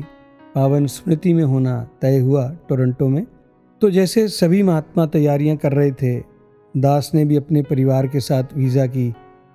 [0.55, 3.27] पावन स्मृति में होना तय हुआ टोरंटो में।
[3.83, 6.19] तो जैसे सभी महात्मा तैयारियाँ कर रहे थे,
[6.75, 9.09] दास ने भी अपने परिवार के साथ वीज़ा की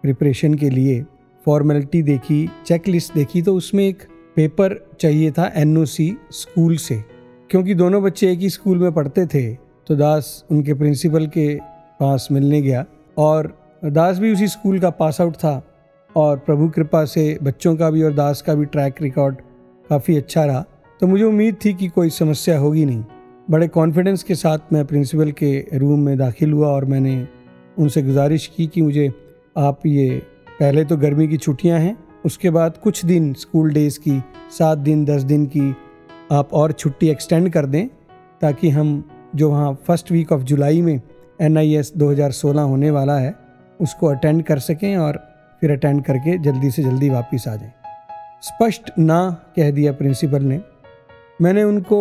[0.04, 1.04] प्रिपरेशन के लिए
[1.46, 4.04] फॉर्मेलिटी देखी चेक लिस्ट देखी तो उसमें एक
[4.36, 7.04] पेपर चाहिए था एनओसी स्कूल से,
[7.50, 11.56] क्योंकि दोनों बच्चे एक ही स्कूल में पढ़ते थे। तो दास उनके प्रिंसिपल के
[12.00, 12.86] पास मिलने गया
[13.18, 13.54] और
[13.86, 15.62] दास भी उसी स्कूल का पास आउट था
[16.16, 19.36] और प्रभु कृपा से बच्चों का भी और दास का भी ट्रैक रिकॉर्ड
[19.90, 20.66] काफ़ी अच्छा रहा।
[21.02, 23.04] तो मुझे उम्मीद थी कि कोई समस्या होगी नहीं।
[23.50, 27.28] बड़े कॉन्फिडेंस के साथ मैं प्रिंसिपल के रूम में दाखिल हुआ और मैंने
[27.80, 29.12] उनसे गुजारिश की कि मुझे
[29.58, 30.22] आप ये
[30.60, 34.22] पहले तो गर्मी की छुट्टियाँ हैं, उसके बाद कुछ दिन स्कूल डेज़ की,
[34.58, 35.76] सात दिन, दस दिन की
[36.32, 37.88] आप और छुट्टी एक्सटेंड कर दें
[38.42, 41.00] ताकि हम जो वहाँ फ़र्स्ट वीक ऑफ़ जुलाई में
[41.42, 43.34] एन आई एस दो हज़ार सोलह होने वाला है,
[43.80, 45.20] उसको अटेंड कर सकें और
[45.62, 47.72] फिर अटेंड करके जल्दी से जल्दी वापस आ जाएँ।
[48.42, 50.60] स्पष्ट ना कह दिया प्रिंसिपल ने।
[51.42, 52.00] मैंने उनको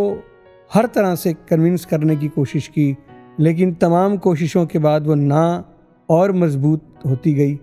[0.71, 2.97] हर तरह से कन्विंस करने की कोशिश की,
[3.41, 5.65] लेकिन तमाम कोशिशों के बाद वो ना
[6.09, 7.59] और मज़बूत होती गई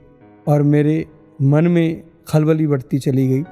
[0.47, 1.05] और मेरे
[1.41, 3.43] मन में खलबली बढ़ती चली गई।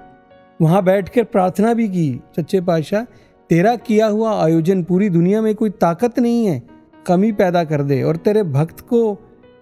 [0.59, 3.03] वहाँ बैठकर प्रार्थना भी की, सच्चे पातशाह
[3.51, 6.61] तेरा किया हुआ आयोजन पूरी दुनिया में कोई ताकत नहीं है।
[7.07, 9.01] कमी पैदा कर दे और तेरे भक्त को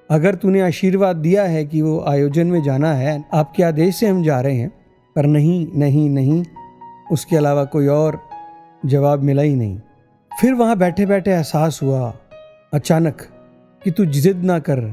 [0.10, 4.21] अगर तूने आशीर्वाद दिया है कि वो आयोजन में जाना है आपके आदेश से हम
[4.23, 4.69] जा रहे हैं?
[5.15, 6.43] पर नहीं नहीं नहीं,
[7.12, 8.19] उसके अलावा कोई और
[8.86, 9.80] जवाब मिला ही नहीं।
[10.32, 12.13] फिर वहाँ बैठे बैठे एहसास हुआ,
[12.73, 13.28] अचानक
[13.82, 14.86] कि तू जिद ना कर,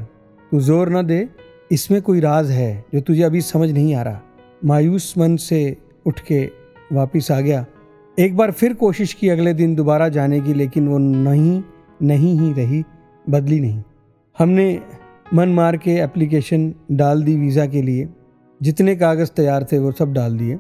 [0.52, 1.28] तू ज़ोर ना दे,
[1.72, 4.20] इसमें कोई राज है जो तुझे अभी समझ नहीं आ रहा।
[4.64, 6.44] मायूस मन से उठ के
[6.92, 7.64] वापिस आ गया।
[8.20, 11.62] एक बार फिर कोशिश की अगले दिन दोबारा जाने की, लेकिन वो नहीं
[12.02, 12.84] नहीं ही रही,
[13.30, 13.82] बदली नहीं।
[14.38, 14.80] हमने
[15.34, 18.08] मन मार के एप्लीकेशन डाल दी वीज़ा के लिए।
[18.62, 20.56] जितने कागज़ तैयार थे वो सब डाल दिए।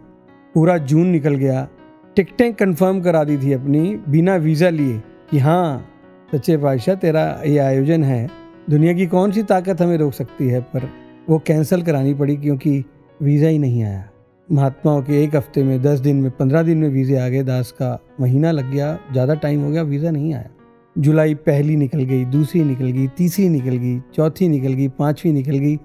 [0.54, 1.68] पूरा जून निकल गया।
[2.16, 5.86] टिकटें कंफर्म करा दी थी अपनी, बिना वीज़ा लिए, कि हाँ
[6.32, 8.30] सच्चे बादशाह, तेरा ये आयोजन है।
[8.70, 10.60] दुनिया की कौन सी ताकत हमें रोक सकती है?
[10.60, 10.88] पर
[11.28, 12.84] वो कैंसिल करानी पड़ी, क्योंकि
[13.22, 14.08] वीज़ा ही नहीं आया।
[14.52, 17.70] महात्माओं के एक हफ़्ते में, दस दिन में, पंद्रह दिन में वीज़े आ गए दास
[17.72, 20.50] का महीना लग गया। ज़्यादा टाइम हो गया, वीज़ा नहीं आया।
[20.98, 25.58] जुलाई पहली निकल गई, दूसरी निकल गई, तीसरी निकल गई, चौथी निकल गई, पाँचवीं निकल
[25.58, 25.78] गई।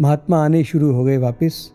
[0.00, 1.72] महात्मा आने शुरू हो गए वापस।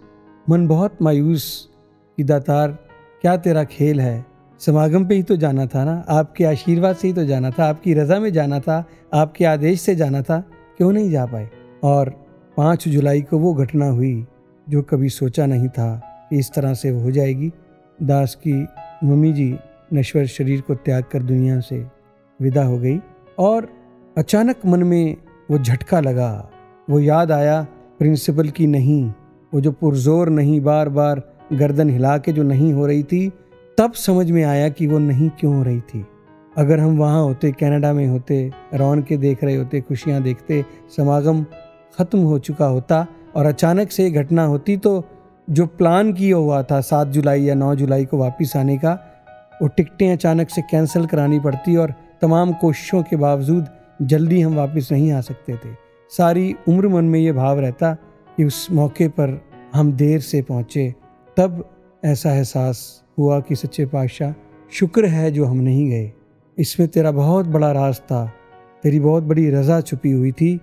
[0.49, 1.69] मन बहुत मायूस
[2.17, 2.78] कि दातार,
[3.21, 4.25] क्या तेरा खेल है?
[4.60, 6.06] समागम पे ही तो जाना था ना?
[6.10, 9.95] आपके आशीर्वाद से ही तो जाना था, आपकी रज़ा में जाना था, आपके आदेश से
[9.95, 10.39] जाना था।
[10.78, 11.49] क्यों नहीं जा पाए?
[11.84, 12.10] और
[12.58, 14.25] पाँच जुलाई को वो घटना हुई,
[14.69, 17.52] जो कभी सोचा नहीं था। इस तरह से हो जाएगी।
[18.00, 18.54] दास की
[19.04, 19.54] मम्मी जी
[19.94, 21.86] नश्वर शरीर को त्याग कर दुनिया से
[22.39, 23.00] विदा हो गई
[23.39, 23.68] और
[24.18, 25.18] अचानक मन में
[25.52, 26.50] वो झटका लगा।
[26.89, 27.62] वो याद आया
[28.00, 29.04] प्रिंसिपल की नहीं,
[29.54, 31.22] वो जो पुरजोर नहीं बार बार
[31.54, 33.30] गर्दन हिला के जो नहीं हो रही थी,
[33.78, 36.06] तब समझ में आया कि वो नहीं क्यों हो रही थी।
[36.58, 40.63] अगर हम वहाँ होते, कनाडा में होते रौन के देख रहे होते, खुशियाँ देखते,
[40.98, 41.44] समागम
[41.98, 45.04] ख़त्म हो चुका होता और अचानक से ये घटना होती तो
[45.49, 48.91] जो प्लान किया हुआ था सात जुलाई या नौ जुलाई को वापस आने का,
[49.62, 53.67] वो टिकटें अचानक से कैंसिल करानी पड़ती और तमाम कोशिशों के बावजूद
[54.01, 55.73] जल्दी हम वापस नहीं आ सकते थे।
[56.12, 57.93] सारी उम्र मन में ये भाव रहता
[58.38, 59.39] कि उस मौके पर
[59.73, 60.93] हम देर से पहुँचे।
[61.38, 61.63] तब
[62.03, 64.33] ऐसा एहसास हुआ कि सच्चे पातशाह,
[64.71, 66.12] शुक्र है जो हम नहीं गए।
[66.57, 68.25] इसमें तेरा बहुत बड़ा राज था,
[68.83, 70.59] तेरी बहुत बड़ी रज़ा छुपी हुई थी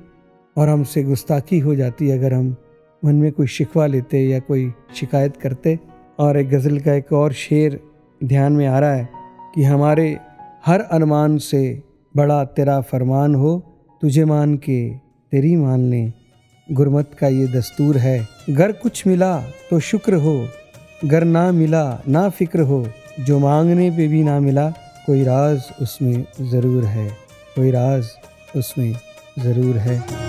[0.56, 2.56] और हमसे गुस्ताखी हो जाती अगर हम
[3.02, 5.78] मन में कोई शिकवा लेते या कोई शिकायत करते।
[6.18, 7.80] और एक गज़ल का एक और शेर
[8.20, 9.08] ध्यान में आ रहा है
[9.54, 10.08] कि हमारे
[10.66, 11.62] हर अनुमान से
[12.14, 13.58] बड़ा तेरा फरमान हो,
[14.02, 14.88] तुझे मान के
[15.32, 16.12] तेरी मान लें।
[16.68, 18.18] गुरमत का ये दस्तूर है
[18.50, 19.36] घर कुछ मिला
[19.70, 20.48] तो शुक्र हो,
[21.04, 22.86] गर ना मिला ना फ़िक्र हो,
[23.20, 24.68] जो मांगने पे भी ना मिला,
[25.06, 27.08] कोई राज उसमें ज़रूर है,
[27.56, 28.10] कोई राज
[28.56, 28.92] उसमें
[29.38, 30.25] ज़रूर है।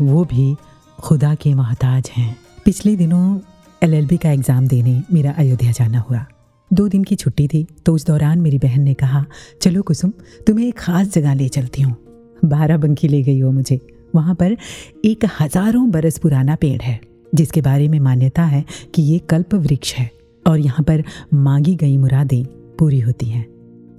[0.00, 0.54] वो भी
[0.98, 3.38] खुदा के महताज हैं। पिछले दिनों
[3.82, 6.24] एलएलबी का एग्ज़ाम देने मेरा अयोध्या जाना हुआ।
[6.70, 9.24] दो दिन की छुट्टी थी तो उस दौरान मेरी बहन ने कहा,
[9.62, 10.12] चलो कुसुम,
[10.46, 11.96] तुम्हें एक ख़ास जगह ले चलती हूँ।
[12.44, 13.80] बारह बंकी ले गई हो मुझे।
[14.14, 14.56] वहाँ पर
[15.04, 16.98] एक हज़ारों बरस पुराना पेड़ है,
[17.34, 20.10] जिसके बारे में मान्यता है कि ये कल्प वृक्ष है
[20.46, 22.44] और यहाँ पर मांगी गई मुरादें
[22.78, 23.46] पूरी होती हैं।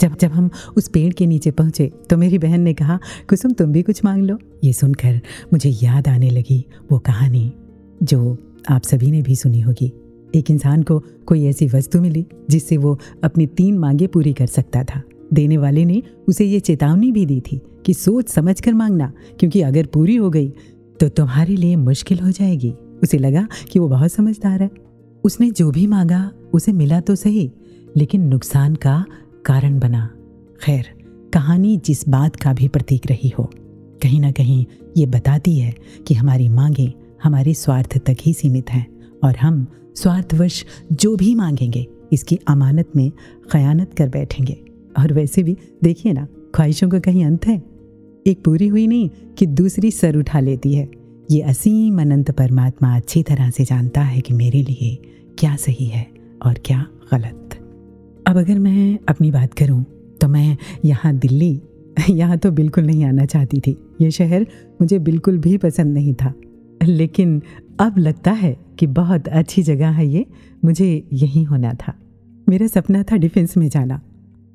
[0.01, 3.71] जब जब हम उस पेड़ के नीचे पहुँचे तो मेरी बहन ने कहा, कुसुम, तुम
[3.71, 5.19] भी कुछ मांग लो। ये सुनकर
[5.53, 7.51] मुझे याद आने लगी वो कहानी,
[8.03, 8.37] जो
[8.69, 9.91] आप सभी ने भी सुनी होगी।
[10.35, 14.83] एक इंसान को कोई ऐसी वस्तु मिली, जिससे वो अपनी तीन मांगे पूरी कर सकता
[14.83, 15.01] था।
[15.33, 19.61] देने वाले ने उसे ये चेतावनी भी दी थी कि सोच समझ कर मांगना, क्योंकि
[19.61, 20.49] अगर पूरी हो गई
[20.99, 24.69] तो तुम्हारे लिए मुश्किल हो जाएगी। उसे लगा कि वो बहुत समझदार है।
[25.23, 27.51] उसने जो भी मांगा, उसे मिला तो सही,
[27.97, 29.03] लेकिन नुकसान का
[29.45, 30.09] कारण बना।
[30.61, 30.85] खैर,
[31.33, 33.43] कहानी जिस बात का भी प्रतीक रही हो,
[34.01, 34.65] कहीं ना कहीं
[34.97, 35.73] ये बताती है
[36.07, 38.85] कि हमारी मांगे हमारे स्वार्थ तक ही सीमित हैं
[39.23, 43.11] और हम स्वार्थवश जो भी मांगेंगे, इसकी अमानत में
[43.51, 44.57] खयानत कर बैठेंगे।
[44.99, 47.61] और वैसे भी देखिए ना, ख्वाहिशों का कहीं अंत है।
[48.27, 50.89] एक पूरी हुई नहीं कि दूसरी सर उठा लेती है।
[51.31, 54.97] ये असीम अनंत परमात्मा अच्छी तरह से जानता है कि मेरे लिए
[55.37, 56.07] क्या सही है
[56.45, 57.40] और क्या गलत।
[58.31, 59.83] अब अगर मैं अपनी बात करूँ
[60.21, 61.61] तो मैं यहाँ दिल्ली,
[62.09, 64.45] यहाँ तो बिल्कुल नहीं आना चाहती थी। ये शहर
[64.81, 66.33] मुझे बिल्कुल भी पसंद नहीं था।
[66.83, 67.41] लेकिन
[67.79, 70.25] अब लगता है कि बहुत अच्छी जगह है ये,
[70.65, 71.93] मुझे यहीं होना था।
[72.49, 74.01] मेरा सपना था डिफेंस में जाना,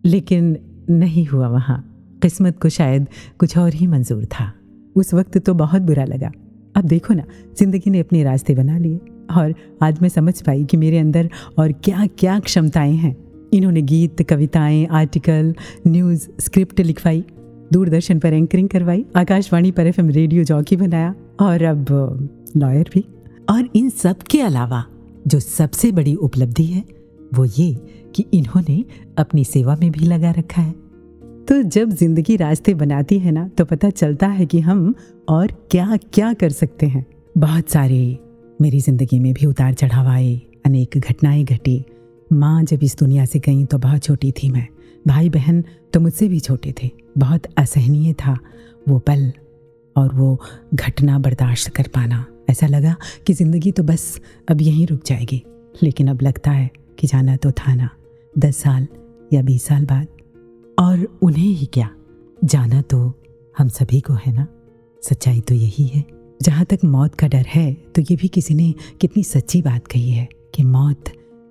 [0.05, 0.57] लेकिन
[0.91, 1.79] नहीं हुआ वहाँ।
[2.22, 3.07] किस्मत को शायद
[3.39, 4.53] कुछ और ही मंजूर था।
[4.97, 6.33] उस वक्त तो बहुत बुरा लगा।
[6.77, 7.24] अब देखो ना,
[7.59, 9.01] ज़िंदगी ने अपने रास्ते बना लिए,
[9.37, 14.22] और आज मैं समझ पाई कि मेरे अंदर और क्या क्या क्षमताएँ हैं। इन्होंने गीत,
[14.22, 15.55] कविताएँ, आर्टिकल,
[15.86, 17.24] न्यूज़, स्क्रिप्ट लिखवाई,
[17.72, 21.86] दूरदर्शन पर एंकरिंग करवाई, आकाशवाणी पर एफएम रेडियो जॉकी बनाया और अब
[22.57, 23.05] लॉयर भी।
[23.51, 24.84] और इन सब के अलावा
[25.26, 26.84] जो सबसे बड़ी उपलब्धि है,
[27.34, 27.72] वो ये
[28.14, 28.84] कि इन्होंने
[29.18, 30.72] अपनी सेवा में भी लगा रखा है।
[31.49, 34.94] तो जब ज़िंदगी रास्ते बनाती है ना तो पता चलता है कि हम
[35.28, 37.05] और क्या क्या कर सकते हैं।
[37.38, 38.18] बहुत सारे
[38.61, 40.34] मेरी ज़िंदगी में भी उतार चढ़ाव आए,
[40.66, 41.84] अनेक घटनाएँ घटी
[42.31, 44.66] माँ जब इस दुनिया से गई तो बहुत छोटी थी मैं।
[45.07, 45.62] भाई बहन
[45.93, 48.39] तो मुझसे भी छोटे थे। बहुत असहनीय था
[48.89, 49.33] वो पल
[49.97, 50.39] और वो
[50.74, 52.95] घटना बर्दाश्त कर पाना। ऐसा लगा
[53.27, 55.43] कि ज़िंदगी तो बस अब यहीं रुक जाएगी।
[55.83, 57.89] लेकिन अब लगता है कि जाना तो था ना।
[58.39, 58.87] दस साल
[59.33, 60.07] या बीस साल बाद।
[60.79, 61.89] और उन्हें ही क्या?
[62.45, 63.12] जाना तो
[63.59, 64.47] हम सभी को है ना?
[65.03, 66.05] सच्चाई तो यही है।
[66.43, 70.11] जहाँ तक मौत का डर है तो ये भी किसी ने कितनी सच्ची बात कही
[70.11, 71.05] है कि मौत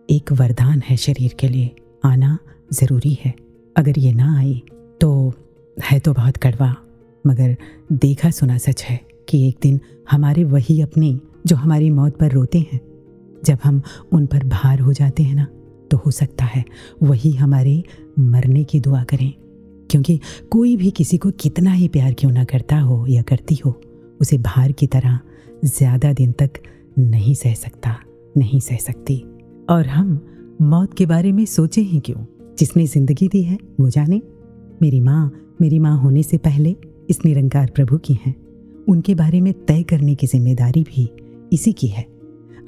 [0.10, 1.72] एक वरदान है शरीर के लिए।
[2.06, 2.38] आना
[2.74, 3.34] ज़रूरी है।
[3.76, 4.54] अगर ये ना आए
[5.02, 5.34] तो
[5.78, 6.76] है तो बहुत कड़वा,
[7.26, 7.56] मगर
[7.94, 9.00] देखा सुना सच है
[9.30, 9.80] कि एक दिन
[10.12, 12.80] हमारे वही अपने, जो हमारी मौत पर रोते हैं,
[13.46, 13.82] जब हम
[14.14, 15.48] उन पर भार हो जाते हैं ना
[15.92, 16.64] तो हो सकता है
[17.04, 17.84] वही हमारे
[18.20, 19.32] मरने की दुआ करें।
[19.90, 20.20] क्योंकि
[20.52, 23.80] कोई भी किसी को कितना ही प्यार क्यों ना करता हो या करती हो,
[24.22, 25.20] उसे भार की तरह
[25.66, 26.60] ज़्यादा दिन तक
[27.00, 27.96] नहीं सह सकता,
[28.36, 29.24] नहीं सह सकती।
[29.70, 30.20] और हम
[30.62, 32.26] मौत के बारे में सोचे ही क्यों?
[32.60, 34.22] जिसने ज़िंदगी दी है, वो जाने।
[34.82, 36.76] मेरी माँ मेरी माँ होने से पहले
[37.10, 38.36] इस निरंकार प्रभु की हैं।
[38.90, 41.10] उनके बारे में तय करने की ज़िम्मेदारी भी
[41.54, 42.06] इसी की है।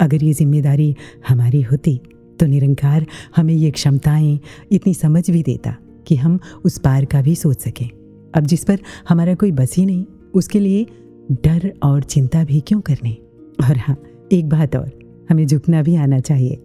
[0.00, 0.94] अगर ये ज़िम्मेदारी
[1.28, 2.00] हमारी होती
[2.40, 4.38] तो निरंकार हमें ये क्षमताएँ
[4.72, 5.76] इतनी समझ भी देता
[6.06, 7.88] कि हम उस पार का भी सोच सकें।
[8.34, 8.78] अब जिस पर
[9.08, 10.86] हमारा कोई बस ही नहीं, उसके लिए
[11.32, 13.12] डर और चिंता भी क्यों करने?
[13.60, 13.96] और हाँ
[14.32, 14.90] एक बात और,
[15.30, 16.58] हमें झुकना भी आना चाहिए।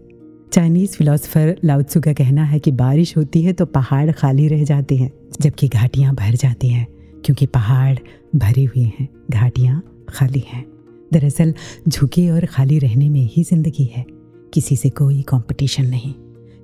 [0.54, 4.96] चाइनीज़ फिलोसफर लाउत्सु का कहना है कि बारिश होती है तो पहाड़ खाली रह जाते
[4.96, 6.86] हैं, जबकि घाटियाँ भर जाती हैं,
[7.24, 7.98] क्योंकि पहाड़
[8.36, 10.64] भरे हुए हैं, घाटियाँ खाली हैं।
[11.12, 11.54] दरअसल,
[11.88, 14.06] झुके और खाली रहने में ही ज़िंदगी है,
[14.54, 16.14] किसी से कोई कंपटीशन नहीं।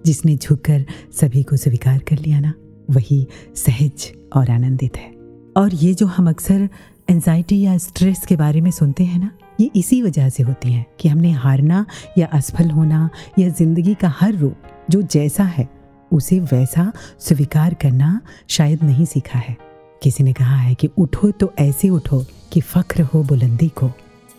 [0.06, 2.54] जिसने झुककर सभी को स्वीकार कर लिया ना,
[2.90, 3.26] वही
[3.56, 5.10] सहज और आनंदित है।
[5.56, 6.68] और ये जो हम अक्सर
[7.10, 9.30] एनजाइटी या स्ट्रेस के बारे में सुनते हैं ना
[9.60, 11.84] ये इसी वजह से होती हैं कि हमने हारना
[12.18, 13.08] या असफल होना
[13.38, 14.56] या ज़िंदगी का हर रूप
[14.90, 15.68] जो जैसा है,
[16.10, 19.56] उसे वैसा स्वीकार करना शायद नहीं सीखा है।
[20.02, 23.90] किसी ने कहा है कि उठो तो ऐसे उठो कि फ़ख्र हो, बुलंदी को।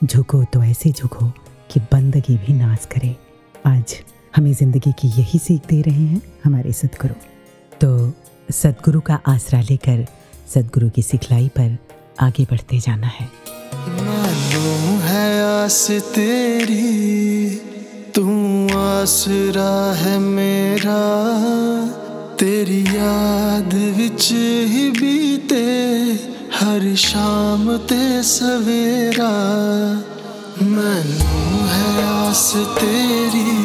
[0.04, 1.28] झुको तो ऐसे झुको
[1.72, 3.16] कि बंदगी भी नाश करे।
[3.68, 3.96] आज
[4.36, 7.14] हमें ज़िंदगी की यही सीख दे रहे हैं, हमारे सदगुरु।
[7.82, 8.14] तो
[8.52, 10.06] सदगुरु का आसरा लेकर,
[10.48, 11.78] सदगुरु की सिखलाई पर
[12.20, 13.30] आगे बढ़ते जाना है।
[15.04, 17.50] है आस तेरी,
[18.16, 18.28] तू
[18.78, 21.02] आसरा है मेरा।
[22.40, 24.32] तेरी याद विच
[24.68, 25.66] ही बीते,
[26.60, 29.32] हर शाम ते सवेरा।
[30.62, 33.60] मैनू है आस तेरी,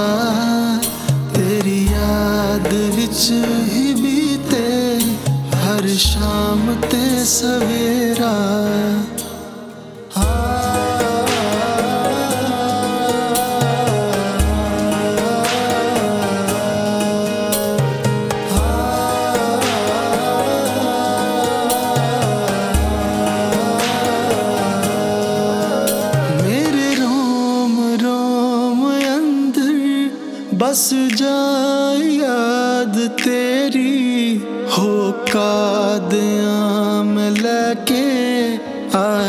[1.36, 3.32] तेरी याद विच
[5.98, 8.34] शाम ते सवेरा।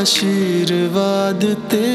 [0.04, 1.93] आशीर्वाद तेरी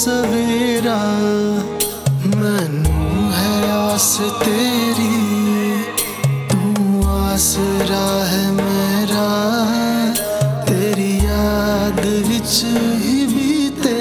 [0.00, 0.98] सवेरा,
[2.36, 5.16] मैनू है आस तेरी,
[6.48, 9.26] तू आसरा है मेरा,
[10.64, 12.64] तेरी याद विच
[13.02, 13.94] ही बीते,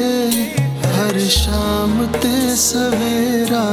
[0.87, 3.65] हर शाम ते सवेरा।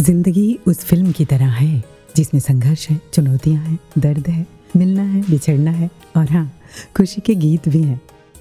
[0.00, 1.82] ज़िंदगी उस फ़िल्म की तरह है,
[2.16, 6.50] जिसमें संघर्ष है, चुनौतियाँ हैं, दर्द है, मिलना है, बिछड़ना है, और हाँ
[6.96, 8.00] खुशी के गीत भी हैं।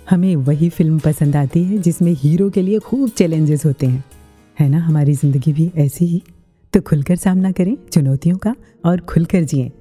[0.10, 4.04] हमें वही फ़िल्म पसंद आती है जिसमें हीरो के लिए खूब चैलेंजेस होते हैं।
[4.60, 4.80] है ना?
[4.80, 6.22] हमारी ज़िंदगी भी ऐसी ही।
[6.74, 9.72] तो खुलकर सामना करें, चुनौतियों का, और खुलकर जिएँ।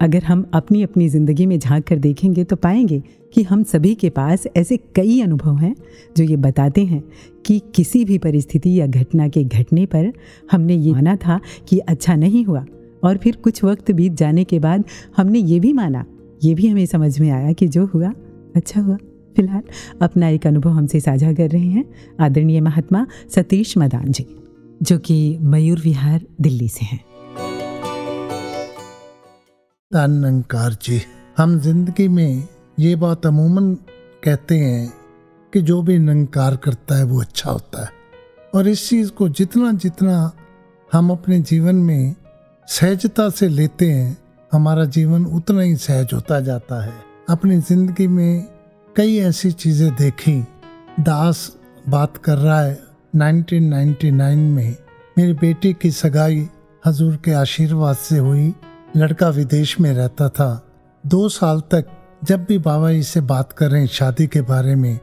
[0.00, 3.02] अगर हम अपनी अपनी ज़िंदगी में झाँक कर देखेंगे तो पाएँगे
[3.34, 5.74] कि हम सभी के पास ऐसे कई अनुभव हैं,
[6.16, 7.02] जो ये बताते हैं
[7.46, 10.12] कि किसी भी परिस्थिति या घटना के घटने पर
[10.52, 12.64] हमने ये माना था कि अच्छा नहीं हुआ,
[13.04, 14.84] और फिर कुछ वक्त बीत जाने के बाद
[15.16, 16.04] हमने ये भी माना।
[16.44, 18.12] ये भी हमें समझ में आया कि जो हुआ
[18.56, 18.96] अच्छा हुआ।
[19.36, 19.62] फ़िलहाल
[20.02, 21.84] अपना एक अनुभव हमसे साझा कर रहे हैं
[22.20, 24.26] आदरणीय महात्मा सतीश मदान जी,
[24.82, 27.04] जो कि मयूर विहार, दिल्ली से हैं।
[29.90, 31.00] निरंकार जी,
[31.38, 33.74] हम ज़िंदगी में ये बात अमूमन
[34.24, 34.92] कहते हैं
[35.52, 37.90] कि जो भी निरंकार करता है वो अच्छा होता है।
[38.54, 40.32] और इस चीज़ को जितना जितना
[40.92, 42.14] हम अपने जीवन में
[42.68, 44.16] सहजता से लेते हैं,
[44.52, 46.92] हमारा जीवन उतना ही सहज होता जाता है।
[47.30, 48.46] अपनी ज़िंदगी में
[48.96, 50.46] कई ऐसी चीज़ें देखी।
[51.00, 51.56] दास
[51.88, 52.82] बात कर रहा है
[53.16, 54.76] 1999 में।
[55.18, 56.48] मेरी बेटी की सगाई
[56.86, 58.54] हजूर के आशीर्वाद से हुई।
[58.96, 60.66] लड़का विदेश में रहता था।
[61.06, 61.86] दो साल तक
[62.24, 64.98] जब भी बाबा जी से बात करें शादी के बारे में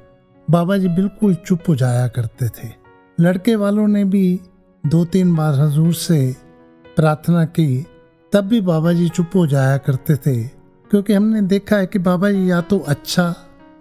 [0.49, 2.69] बाबा जी बिल्कुल चुप हो जाया करते थे।
[3.19, 4.39] लड़के वालों ने भी
[4.85, 6.35] दो तीन बार हजूर से
[6.95, 7.85] प्रार्थना की,
[8.33, 10.43] तब भी बाबा जी चुप हो जाया करते थे।
[10.89, 13.35] क्योंकि हमने देखा है कि बाबा जी या तो अच्छा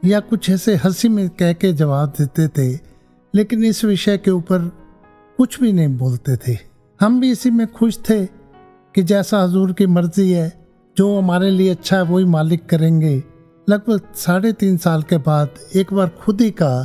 [0.05, 2.78] या कुछ ऐसे हँसी में कह के जवाब देते थे,
[3.34, 4.59] लेकिन इस विषय के ऊपर
[5.38, 6.57] कुछ भी नहीं बोलते थे।
[7.01, 8.24] हम भी इसी में खुश थे
[8.94, 10.61] कि जैसा हजूर की मर्ज़ी है,
[10.96, 13.22] जो हमारे लिए अच्छा है, वही मालिक करेंगे।
[13.68, 16.82] लगभग साढ़े तीन साल के बाद एक बार खुद ही कहा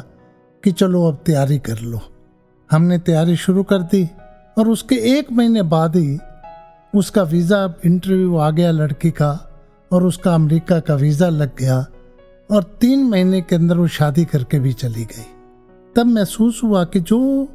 [0.64, 2.00] कि चलो अब तैयारी कर लो।
[2.72, 4.10] हमने तैयारी शुरू कर दी
[4.58, 6.18] और उसके एक महीने बाद ही
[6.94, 9.32] उसका वीज़ा इंटरव्यू आ गया लड़की का
[9.92, 11.86] और उसका अमेरिका का वीज़ा लग गया।
[12.52, 15.26] और तीन महीने के अंदर वो शादी करके भी चली गई।
[15.96, 17.48] तब महसूस हुआ कि जो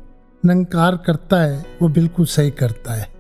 [0.45, 3.13] नंकार करता है, वो बिल्कुल सही करता है।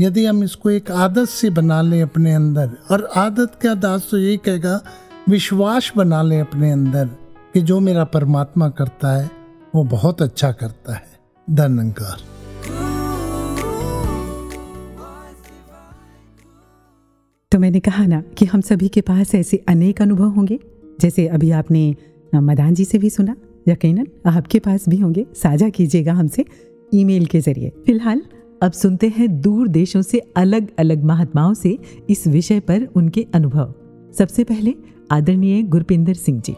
[0.00, 4.18] यदि हम इसको एक आदत से बना लें अपने अंदर, और आदत का दास तो
[4.18, 4.80] यही कहेगा,
[5.28, 7.06] विश्वास बना लें अपने अंदर
[7.54, 9.30] कि जो मेरा परमात्मा करता है,
[9.74, 12.20] वो बहुत अच्छा करता है। धनकार
[17.52, 21.51] तो मैंने कहा ना कि हम सभी के पास ऐसे अनेक अनुभव होंगे। जैसे अभी
[21.51, 21.95] आपने
[22.33, 23.35] मदान जी से भी सुना
[23.67, 26.45] यकीनन आपके पास भी होंगे साझा कीजिएगा हमसे
[26.91, 28.21] ईमेल के जरिए फिलहाल
[28.63, 31.77] अब सुनते हैं दूर देशों से अलग अलग महात्माओं से
[32.09, 33.73] इस विषय पर उनके अनुभव
[34.17, 34.73] सबसे पहले
[35.11, 36.55] आदरणीय गुरपिंदर सिंह जी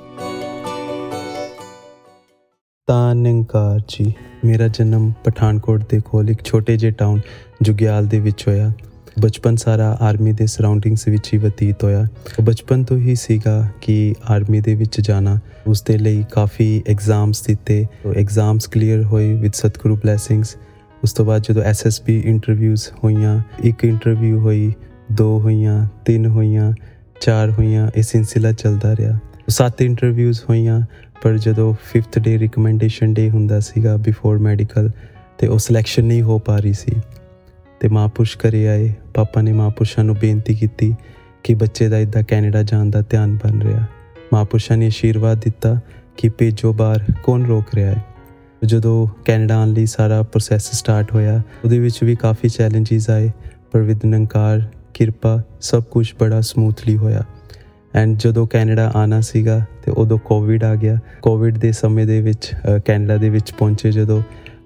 [2.88, 4.14] ਤਾਨੰਕਾਰ ਜੀ
[4.46, 7.20] ਮੇਰਾ ਜਨਮ ਪਠਾਨਕੋਟ ਦੇ ਕੋਲ ਇੱਕ ਛੋਟੇ ਜਿਹੇ ਟਾਊਨ
[7.62, 8.72] ਜੁਗਿਆਲ ਦੇ ਵਿੱਚ ਹੋਇਆ
[9.21, 12.07] ਬਚਪਨ ਸਾਰਾ ਆਰਮੀ ਦੇ ਸਰਾਊਂਡਿੰਗਸ ਵਿੱਚ ਹੀ ਬਤੀਤ ਹੋਇਆ।
[12.43, 17.87] ਬਚਪਨ ਤੋਂ ਹੀ ਸੀਗਾ ਕਿ ਆਰਮੀ ਦੇ ਵਿੱਚ ਜਾਣਾ। ਉਸ ਦੇ ਲਈ ਕਾਫੀ ਐਗਜ਼ਾਮਸ ਦਿੱਤੇ।
[18.17, 20.57] ਐਗਜ਼ਾਮਸ ਕਲੀਅਰ ਹੋਏ ਵਿਦ ਸਤਿਗੁਰੂ ਬਲੇਸਿੰਗਸ
[21.05, 24.73] ਉਸ ਤੋਂ ਬਾਅਦ ਜਦੋਂ ਐਸਐਸਬੀ ਇੰਟਰਵਿਊਜ਼ ਹੋਈਆਂ, ਇੱਕ ਇੰਟਰਵਿਊ ਹੋਈ,
[25.13, 26.73] ਦੋ ਹੋਈਆਂ, ਤਿੰਨ ਹੋਈਆਂ,
[27.21, 30.81] ਚਾਰ ਹੋਈਆਂ, ਇਹ ਸਿਲਸਿਲਾ ਚੱਲਦਾ ਰਿਹਾ। ਸੱਤ ਇੰਟਰਵਿਊਜ਼ ਹੋਈਆਂ,
[31.23, 34.91] ਪਰ ਜਦੋਂ 5th ਡੇ ਰეკਮੈਂਡੇਸ਼ਨ ਡੇ ਹੁੰਦਾ ਸੀਗਾ ਬਿਫੋਰ ਮੈਡੀਕਲ
[35.39, 36.97] ਤੇ ਉਹ ਸਿਲੈਕਸ਼ਨ ਨਹੀਂ ਹੋ ਪਾ ਰਹੀ ਸੀ।
[37.85, 40.95] ਤੇ ਮਾਪੁਰਸ਼ ਕਰੇ ਆਏ। ਪਾਪਾ ਨੇ ਮਾਪੁਰਸ਼ਾਂ ਨੂੰ ਬੇਨਤੀ ਕੀਤੀ
[41.43, 43.85] ਕਿ ਬੱਚੇ ਦਾ ਇਦਾਂ ਕੈਨੇਡਾ ਜਾਣ ਦਾ ਧਿਆਨ ਬਣ ਰਿਹਾ।
[44.33, 45.81] ਮਾਪੁਰਸ਼ਾਂ ਨੇ ਅਸ਼ੀਰਵਾਦ ਦਿੱਤਾ
[46.17, 48.05] ਕਿ ਭੇਜੋ ਬਾਹਰ, ਕੌਣ ਰੋਕ ਰਿਹਾ ਹੈ?
[48.65, 53.31] ਜਦੋਂ ਕੈਨੇਡਾ ਆਉਣ ਲਈ ਸਾਰਾ ਪ੍ਰੋਸੈਸ ਸਟਾਰਟ ਹੋਇਆ, ਉਹਦੇ ਵਿੱਚ ਵੀ ਕਾਫੀ ਚੈਲੰਜਸ ਆਏ।
[53.73, 54.63] ਪਰ ਵਿਦ ਨੰਕਾਰ,
[54.95, 57.23] ਕਿਰਪਾ, ਸਭ ਕੁਝ ਬੜਾ ਸਮੂਥਲੀ ਹੋਇਆ।
[57.95, 62.51] ਐਂਡ ਜਦੋਂ ਕੈਨੇਡਾ ਆਣਾ ਸੀਗਾ ਤੇ ਉਦੋਂ ਕੋਵਿਡ ਆ ਗਿਆ। ਕੋਵਿਡ ਦੇ ਸਮੇਂ ਦੇ ਵਿੱਚ
[62.85, 64.23] ਕੈਨੇਡਾ ਦੇ ਵਿੱਚ ਪਹੁੰਚੇ ਜਦੋਂ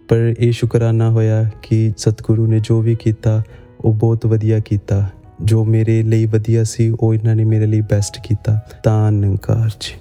[0.10, 3.44] ਪਰ ਇਹ ਸ਼ੁਕਰਾਨਾ ਹੋਇਆ ਕਿ ਸਤਿਗੁਰੂ ਨੇ ਜੋ ਵੀ ਕੀਤਾ
[3.82, 5.10] ਉਹ ਬਹੁਤ ਵਧੀਆ ਕੀਤਾ
[5.44, 9.96] ਜੋ ਮੇਰੇ ਲਈ ਵਧੀਆ ਸੀ ਉਹ ਇਹਨਾਂ ਨੇ ਮੇਰੇ ਲਈ बेस्ट ਕੀਤਾ ਧੰਨਕਾਰ ਜੀ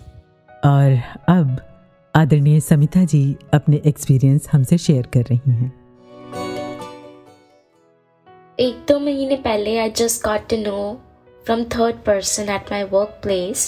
[0.66, 0.97] और
[1.30, 1.49] अब
[2.14, 3.20] आदरणीय समिता जी
[3.55, 5.70] अपने एक्सपीरियंस हमसे शेयर कर रही हैं
[8.59, 10.76] एक दो महीने पहले I just got to know
[11.47, 12.83] from third person at my
[13.22, 13.64] workplace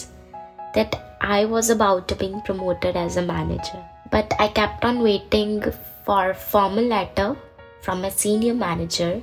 [0.76, 3.80] that I was about to being promoted as a manager.
[4.10, 5.60] But I kept on waiting
[6.09, 7.35] for formal letter
[7.85, 9.21] from a senior manager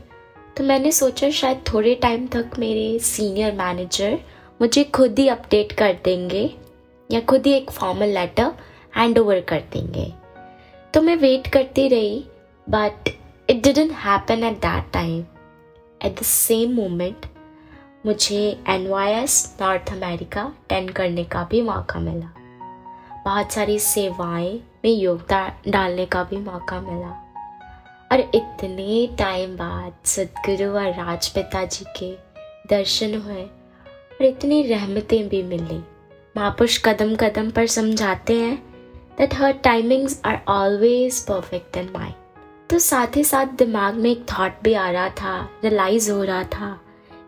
[0.56, 4.18] तो मैंने सोचा शायद थोड़े time तक मेरे senior manager
[4.60, 6.54] मुझे खुद ही update कर देंगे
[7.10, 8.52] या खुद ही एक फॉर्मल लेटर
[8.96, 10.12] हैंड ओवर कर देंगे।
[10.94, 12.24] तो मैं वेट करती रही
[12.70, 13.08] but
[13.50, 15.24] it didn't happen at that time
[16.04, 17.26] at the same moment
[18.06, 18.86] मुझे एन
[19.62, 22.32] नॉर्थ अमेरिका अटेंड करने का भी मौका मिला।
[23.24, 27.22] बहुत सारी सेवाएँ में योगदान डालने का भी मौका मिला।
[28.12, 32.12] और इतने टाइम बाद सदगुरु और राजपिता जी के
[32.70, 35.78] दर्शन हुए और इतनी रहमतें भी मिली।
[36.36, 38.56] महापुरुष कदम कदम पर समझाते हैं
[39.18, 42.14] that her timings are always perfect in mind
[42.70, 46.44] तो साथ ही साथ दिमाग में एक थॉट भी आ रहा था रियलाइज़ हो रहा
[46.44, 46.80] था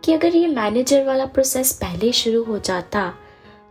[0.04, 3.14] कि अगर ये मैनेजर वाला प्रोसेस पहले शुरू हो जाता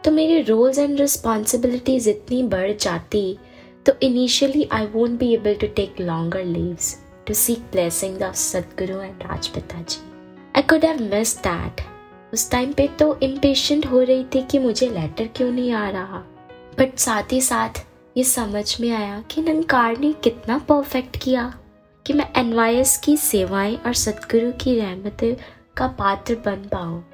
[0.03, 3.37] तो मेरे रोल्स एंड रिस्पॉन्सिबिलिटीज इतनी बढ़ जाती
[3.87, 9.01] तो initially I won't be able to take longer leaves to seek blessing of Sadguru
[9.01, 10.11] and Rajpita ji
[10.55, 11.81] I could have miss that
[12.33, 16.23] उस टाइम पे तो इम्पेशेंट हो रही थी कि मुझे लेटर क्यों नहीं आ रहा।
[16.79, 17.69] बट साथ ही साथ,
[18.17, 21.59] ये समझ में आया कि नंकार ने कितना परफेक्ट किया
[22.05, 25.37] कि मैं एन की सेवाएँ और सदगुरु की रहमत
[25.77, 27.05] का पात्र बन पाऊँ।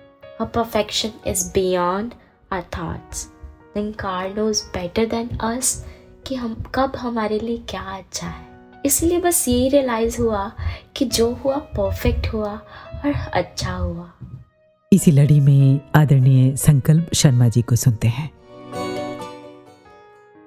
[0.41, 2.13] Her perfection is beyond
[2.53, 3.27] thoughts.
[3.75, 5.92] Then God knows better than us
[6.27, 8.45] कि हम कब हमारे लिए क्या अच्छा है।
[8.85, 10.51] इसलिए बस यही रियलाइज़ हुआ
[10.95, 12.53] कि जो हुआ परफेक्ट हुआ
[13.05, 14.11] और अच्छा हुआ।
[14.93, 18.29] इसी लड़ी में आदरणीय संकल्प शर्मा जी को सुनते हैं।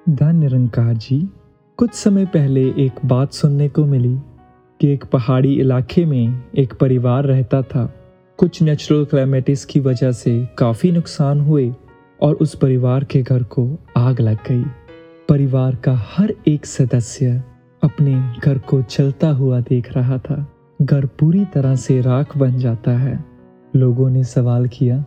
[0.09, 1.29] धन निरंकार जी
[1.77, 4.17] कुछ समय पहले एक बात सुनने को मिली
[4.81, 7.95] कि एक पहाड़ी इलाके में एक परिवार रहता था।
[8.39, 11.75] कुछ नेचुरल क्लाइमेटिस की वजह से काफ़ी नुकसान हुए
[12.23, 14.65] और उस परिवार के घर को आग लग गई।
[15.29, 17.43] परिवार का हर एक सदस्य
[17.83, 20.53] अपने घर को चलता हुआ देख रहा था।
[20.83, 23.25] घर पूरी तरह से राख बन जाता है।
[23.77, 25.05] लोगों ने सवाल किया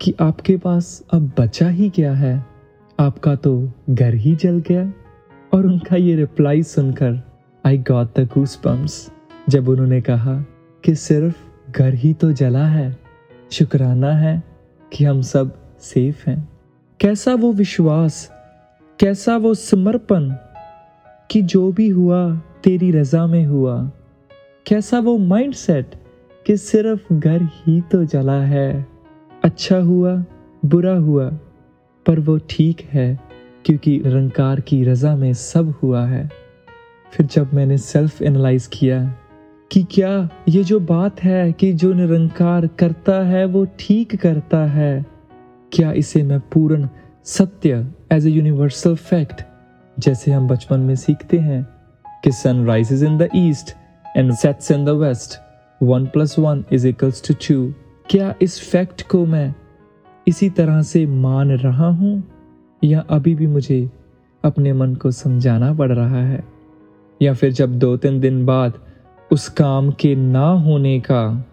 [0.00, 2.46] कि आपके पास अब बचा ही क्या है?
[3.00, 4.92] आपका तो घर ही जल गया।
[5.54, 7.20] और उनका ये रिप्लाई सुनकर
[7.66, 9.12] I got the goose bumps
[9.48, 10.42] जब उन्होंने कहा
[10.84, 11.36] कि सिर्फ़
[11.72, 12.98] घर ही तो जला है।
[13.52, 14.42] शुक्राना है
[14.92, 16.48] कि हम सब सेफ़ हैं।
[17.00, 18.37] कैसा वो विश्वास
[19.00, 20.30] कैसा वो समर्पण
[21.30, 23.90] कि जो भी हुआ तेरी रजा में हुआ?
[24.66, 25.94] कैसा वो माइंडसेट
[26.46, 28.86] कि सिर्फ़ घर ही तो जला है?
[29.44, 30.24] अच्छा हुआ,
[30.64, 31.30] बुरा हुआ,
[32.06, 33.20] पर वो ठीक है
[33.64, 36.30] क्योंकि निरंकार की रजा में सब हुआ है।
[37.12, 39.14] फिर जब मैंने सेल्फ एनालाइज किया
[39.72, 45.06] कि क्या ये जो बात है कि जो निरंकार करता है वो ठीक करता है,
[45.72, 46.88] क्या इसे मैं पूर्ण
[47.24, 49.42] सत्य एज ए यूनिवर्सल फैक्ट
[49.98, 51.66] जैसे हम बचपन में सीखते हैं
[52.24, 53.76] कि sun rises in the east
[54.16, 55.38] and sets in the west
[55.82, 57.74] one plus one is equals to two
[58.10, 59.54] क्या इस फैक्ट को मैं
[60.28, 62.24] इसी तरह से मान रहा हूँ?
[62.84, 63.90] या अभी भी मुझे
[64.44, 66.44] अपने मन को समझाना पड़ रहा है?
[67.22, 68.72] या फिर जब दो तीन दिन बाद
[69.32, 71.44] उस काम के ना होने का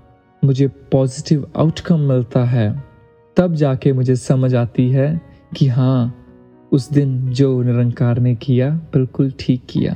[0.43, 2.83] मुझे पॉजिटिव आउटकम मिलता है,
[3.37, 5.21] तब जाके मुझे समझ आती है
[5.55, 6.15] कि हाँ
[6.71, 9.95] उस दिन जो निरंकार ने किया, बिल्कुल ठीक किया।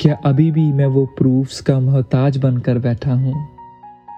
[0.00, 3.48] क्या अभी भी मैं वो प्रूफ्स का मोहताज बनकर बैठा हूँ?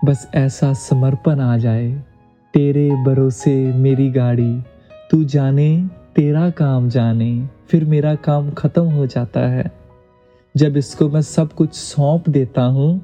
[0.04, 2.02] बस ऐसा समर्पण आ जाए,
[2.54, 4.60] तेरे भरोसे मेरी गाड़ी,
[5.10, 9.72] तू जाने, तेरा काम जाने, फिर मेरा काम खत्म हो जाता है।
[10.56, 13.00] जब इसको मैं सब कुछ सौंप देता हूँ,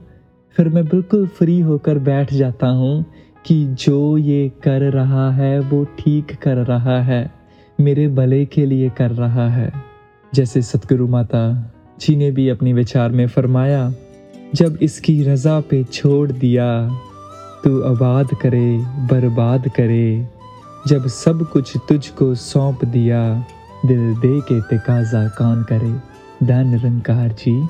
[0.57, 3.05] फिर मैं बिल्कुल फ्री होकर बैठ जाता हूँ
[3.47, 7.44] कि जो ये कर रहा है, वो ठीक कर रहा है।
[7.81, 9.73] मेरे भले के लिए कर रहा है।
[10.35, 13.93] जैसे सतगुरु माता जी ने भी अपने विचार में फरमाया,
[14.55, 16.89] जब इसकी रजा पे छोड़ दिया,
[17.65, 20.29] तू आबाद करे, बर्बाद करे।
[20.87, 23.45] जब सब कुछ तुझको सौंप दिया,
[23.87, 25.93] दिल दे के तकाजा कौन करे।
[26.47, 27.69] धन रंकार जी।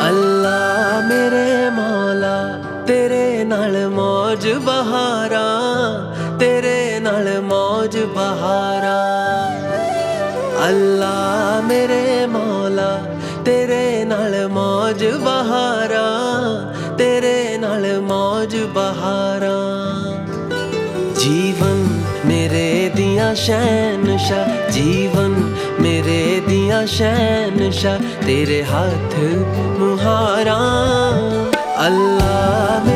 [0.00, 5.81] अल्लाह मेरे मौला, तेरे नाल मौज बहारा।
[8.42, 9.00] सहारा
[10.66, 12.88] अल्लाह मेरे मौला,
[13.46, 16.06] तेरे नाल मौज बहारा,
[16.98, 19.54] तेरे नाल मौज बहारा।
[21.22, 21.78] जीवन
[22.26, 22.66] मेरे
[22.96, 25.38] दिया शैन शाह जीवन
[25.80, 29.18] मेरे दिया शैन शाह तेरे हाथ
[29.78, 30.58] मुहारा।
[31.86, 32.92] अल्लाह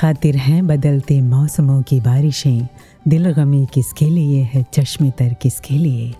[0.00, 2.66] खातिर हैं बदलते मौसमों की बारिशें।
[3.08, 4.66] दिल गमी किसके लिए है?
[4.74, 6.14] चश्मे तर किसके लिए?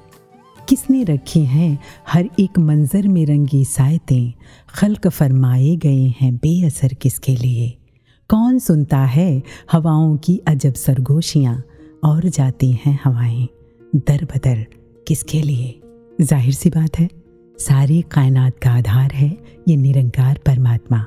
[0.68, 1.78] किसने रखी हैं
[2.08, 4.32] हर एक मंज़र में रंगी सायतें?
[4.68, 7.78] खल्क फरमाए गए हैं बेअसर किसके लिए?
[8.30, 11.62] कौन सुनता है हवाओं की अजब सरगोशियाँ?
[12.04, 13.48] और जाती हैं हवाएँ
[13.96, 14.66] दर बदर
[15.08, 15.80] किसके लिए?
[16.20, 17.08] ज़ाहिर सी बात है,
[17.58, 19.36] सारी कायनात का आधार है
[19.68, 21.06] ये निरंकार परमात्मा।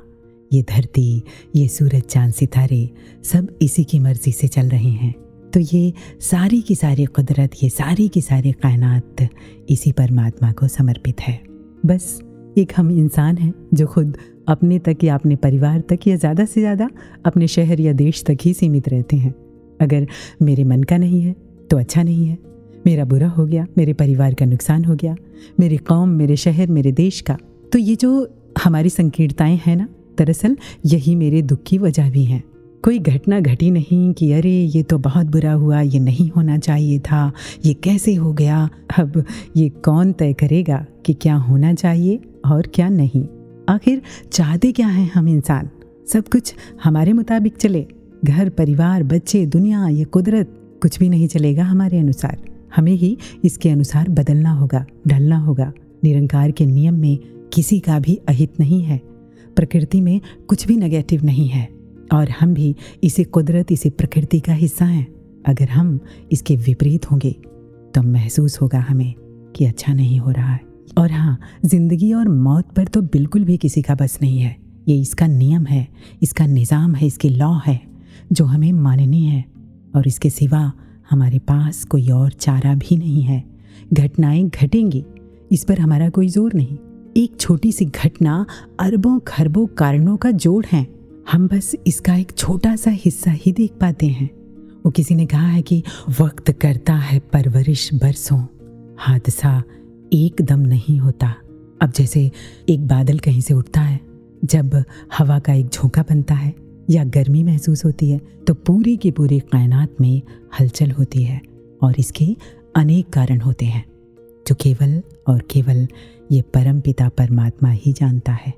[0.54, 1.24] ये धरती,
[1.56, 2.90] ये सूरज चाँद सितारे
[3.24, 5.14] सब इसी की मर्ज़ी से चल रहे हैं।
[5.54, 9.28] तो ये सारी की सारी कुदरत, ये सारी की सारी कायनात
[9.70, 11.40] इसी परमात्मा को समर्पित है।
[11.86, 12.20] बस
[12.58, 16.62] एक हम इंसान हैं जो खुद अपने तक या अपने परिवार तक या ज़्यादा से
[16.62, 16.90] ज़्यादा
[17.26, 19.34] अपने शहर या देश तक ही सीमित रहते हैं।
[19.82, 20.08] अगर
[20.42, 21.36] मेरे मन का नहीं है
[21.72, 22.38] तो अच्छा नहीं है।
[22.86, 25.16] मेरा बुरा हो गया, मेरे परिवार का नुकसान हो गया,
[25.60, 27.38] मेरी कौम, मेरे शहर, मेरे देश का।
[27.74, 28.28] तो ये जो
[28.64, 29.88] हमारी संकीर्णताएँ हैं ना
[30.20, 32.44] दरअसल यही मेरे दुख की वजह भी है।
[32.84, 37.00] कोई घटना घटी नहीं कि अरे, ये तो बहुत बुरा हुआ, ये नहीं होना चाहिए
[37.00, 37.32] था,
[37.66, 39.24] ये कैसे हो गया, अब
[39.58, 43.26] ये कौन तय करेगा कि क्या होना चाहिए और क्या नहीं?
[43.70, 44.02] आखिर
[44.32, 45.70] चाहते क्या हैं हम इंसान?
[46.08, 46.54] सब कुछ
[46.84, 47.86] हमारे मुताबिक चले।
[48.26, 52.38] घर, परिवार, बच्चे, दुनिया, ये कुदरत, कुछ भी नहीं चलेगा हमारे अनुसार।
[52.76, 57.20] हमें ही इसके अनुसार बदलना होगा, ढलना होगा। निरंकार के नियम में
[57.54, 59.13] किसी का भी अहित नहीं है।
[59.56, 61.68] प्रकृति में कुछ भी नेगेटिव नहीं है,
[62.14, 65.08] और हम भी इसे कुदरत, इसे प्रकृति का हिस्सा हैं।
[65.46, 66.00] अगर हम
[66.32, 67.32] इसके विपरीत होंगे
[67.94, 69.14] तो महसूस होगा हमें
[69.56, 70.60] कि अच्छा नहीं हो रहा है।
[70.98, 74.56] और हाँ ज़िंदगी और मौत पर तो बिल्कुल भी किसी का बस नहीं है।
[74.88, 75.88] ये इसका नियम है,
[76.22, 77.80] इसका निज़ाम है, इसकी लॉ है,
[78.32, 79.44] जो हमें माननी है।
[79.96, 80.72] और इसके सिवा
[81.10, 83.44] हमारे पास कोई और चारा भी नहीं है।
[83.94, 85.04] घटनाएँ घटेंगी,
[85.52, 86.78] इस पर हमारा कोई ज़ोर नहीं।
[87.18, 88.46] एक छोटी सी घटना
[88.80, 90.86] अरबों खरबों कारणों का जोड़ है।
[91.32, 94.30] हम बस इसका एक छोटा सा हिस्सा ही देख पाते हैं।
[94.86, 95.82] वो किसी ने कहा है कि
[96.20, 98.40] वक्त करता है परवरिश बरसों।
[99.00, 99.62] हादसा
[100.14, 101.34] एकदम नहीं होता।
[101.82, 102.30] अब जैसे
[102.70, 104.00] एक बादल कहीं से उठता है,
[104.46, 104.84] जब
[105.18, 106.54] हवा का एक झोंका बनता है
[106.90, 110.22] या गर्मी महसूस होती है तो पूरी की पूरी कायनात में
[110.60, 111.42] हलचल होती है
[111.82, 112.36] और इसके
[112.76, 113.86] अनेक कारण होते हैं,
[114.48, 115.88] जो केवल और केवल
[116.32, 118.54] ये परम पिता परमात्मा ही जानता है।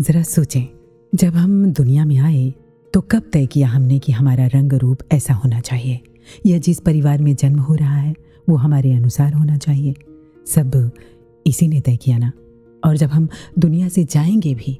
[0.00, 0.64] ज़रा सोचें,
[1.14, 2.52] जब हम दुनिया में आए
[2.94, 6.00] तो कब तय किया हमने कि हमारा रंग रूप ऐसा होना चाहिए?
[6.46, 8.14] या जिस परिवार में जन्म हो रहा है,
[8.48, 9.94] वो हमारे अनुसार होना चाहिए?
[10.46, 10.90] सब
[11.46, 12.32] इसी ने तय किया ना?
[12.86, 14.78] और जब हम दुनिया से जाएँगे भी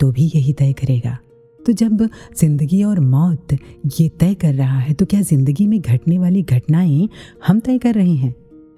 [0.00, 1.18] तो भी यही तय करेगा।
[1.66, 2.08] तो जब
[2.38, 3.52] ज़िंदगी और मौत
[4.00, 7.08] ये तय कर रहा है तो क्या ज़िंदगी में घटने वाली घटनाएँ
[7.46, 8.34] हम तय कर रहे हैं?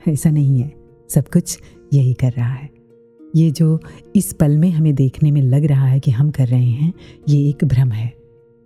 [0.09, 0.73] ऐसा नहीं है।
[1.09, 1.59] सब कुछ
[1.93, 2.74] यही कर रहा है।
[3.37, 3.81] ये जो
[4.17, 6.93] इस पल में हमें देखने में लग रहा है कि हम कर रहे हैं,
[7.29, 8.13] ये एक भ्रम है।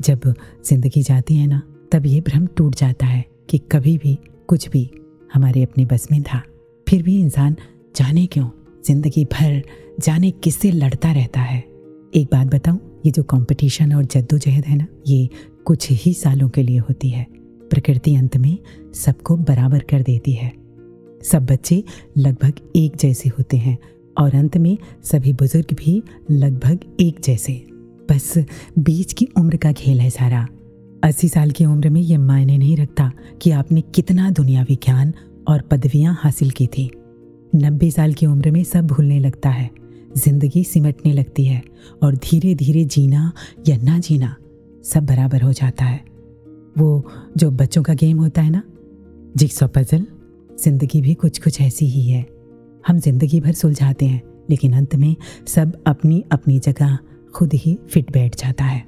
[0.00, 1.62] जब ज़िंदगी जाती है ना,
[1.92, 4.90] तब ये भ्रम टूट जाता है कि कभी भी, कुछ भी
[5.34, 6.42] हमारे अपने बस में था।
[6.88, 7.56] फिर भी इंसान
[7.96, 8.48] जाने क्यों?
[8.86, 9.62] ज़िंदगी भर
[10.00, 11.58] जाने किससे लड़ता रहता है?
[12.14, 15.28] एक बात बताऊँ, ये जो कंपटीशन और जद्दोजहद है ना, ये
[15.64, 17.26] कुछ ही सालों के लिए होती है।
[17.70, 18.58] प्रकृति अंत में
[18.94, 20.52] सबको बराबर कर देती है।
[21.24, 21.84] सब बच्चे
[22.18, 23.78] लगभग एक जैसे होते हैं।
[24.18, 27.52] और अंत में सभी बुज़ुर्ग भी लगभग एक जैसे।
[28.10, 28.32] बस
[28.78, 30.46] बीच की उम्र का खेल है सारा।
[31.04, 33.10] अस्सी साल की उम्र में यह मायने नहीं रखता
[33.42, 35.12] कि आपने कितना दुनियावी ज्ञान
[35.48, 36.90] और पदवियाँ हासिल की थी।
[37.54, 39.70] नब्बे साल की उम्र में सब भूलने लगता है,
[40.16, 41.62] ज़िंदगी सिमटने लगती है
[42.02, 43.32] और धीरे धीरे जीना
[43.68, 44.34] या ना जीना
[44.84, 46.00] सब बराबर हो जाता है।
[46.78, 47.04] वो
[47.36, 48.62] जो बच्चों का गेम होता है ना
[49.36, 50.06] जिक्सो पजल,
[50.60, 52.37] ज़िंदगी भी कुछ कुछ ऐसी ही है।
[52.88, 55.14] हम ज़िंदगी भर सुलझाते हैं लेकिन अंत में
[55.48, 56.98] सब अपनी अपनी जगह
[57.34, 58.82] खुद ही फिट बैठ जाता है।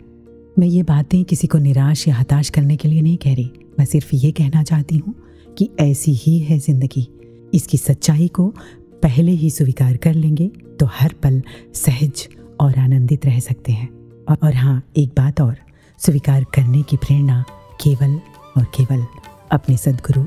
[0.59, 3.84] मैं ये बातें किसी को निराश या हताश करने के लिए नहीं कह रही। मैं
[3.86, 5.14] सिर्फ़ ये कहना चाहती हूँ
[5.59, 7.07] कि ऐसी ही है ज़िंदगी।
[7.55, 8.48] इसकी सच्चाई को
[9.03, 10.46] पहले ही स्वीकार कर लेंगे
[10.80, 11.40] तो हर पल
[11.74, 12.26] सहज
[12.61, 13.88] और आनंदित रह सकते हैं।
[14.42, 15.57] और, हाँ एक बात और।
[16.01, 17.42] स्वीकार करने की प्रेरणा
[17.80, 18.14] केवल
[18.57, 19.05] और केवल
[19.53, 20.24] अपने सदगुरु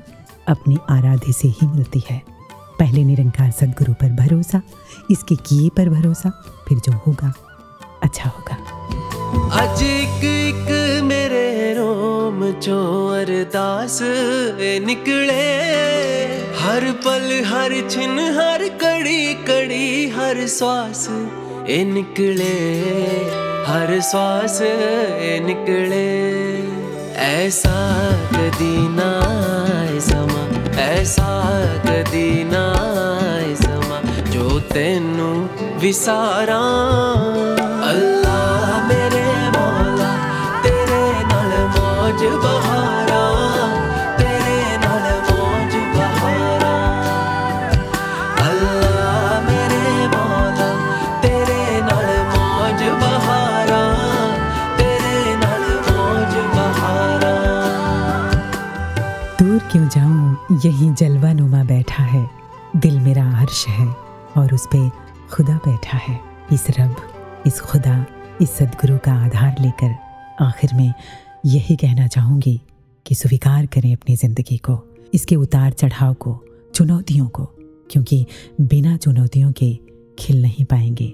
[0.47, 2.21] अपनी आराध्य से ही मिलती है।
[2.79, 4.61] पहले निरंकार सदगुरु पर भरोसा,
[5.11, 6.29] इसके किए पर भरोसा,
[6.67, 7.33] फिर जो होगा
[8.03, 8.57] अच्छा होगा।
[11.03, 13.99] मेरे रोम चो अरदास
[14.85, 15.43] निकले।
[16.59, 21.07] हर पल, हर छिन, हर कड़ी कड़ी, हर श्वास
[21.69, 22.53] ए निकले।
[23.67, 26.09] हर श्वास ए निकले।
[27.15, 27.77] ऐसा
[28.31, 29.11] कदी ना
[29.99, 30.43] समा
[32.13, 32.65] ऐसा कदी ना
[33.61, 33.99] समा
[34.29, 35.29] जो तेनू
[35.81, 36.59] विसारा
[37.89, 38.22] अल्लाह
[60.51, 62.27] यही जलवा नुमा बैठा है।
[62.77, 63.87] दिल मेरा अर्श है
[64.37, 64.89] और उस पे
[65.31, 66.19] खुदा बैठा है।
[66.53, 66.95] इस रब,
[67.47, 68.05] इस खुदा,
[68.41, 69.95] इस सदगुरु का आधार लेकर
[70.41, 70.93] आखिर में
[71.45, 72.59] यही कहना चाहूँगी
[73.05, 74.77] कि स्वीकार करें अपनी ज़िंदगी को,
[75.13, 76.39] इसके उतार चढ़ाव को,
[76.73, 77.45] चुनौतियों को,
[77.89, 78.25] क्योंकि
[78.61, 79.73] बिना चुनौतियों के
[80.19, 81.13] खिल नहीं पाएँगे।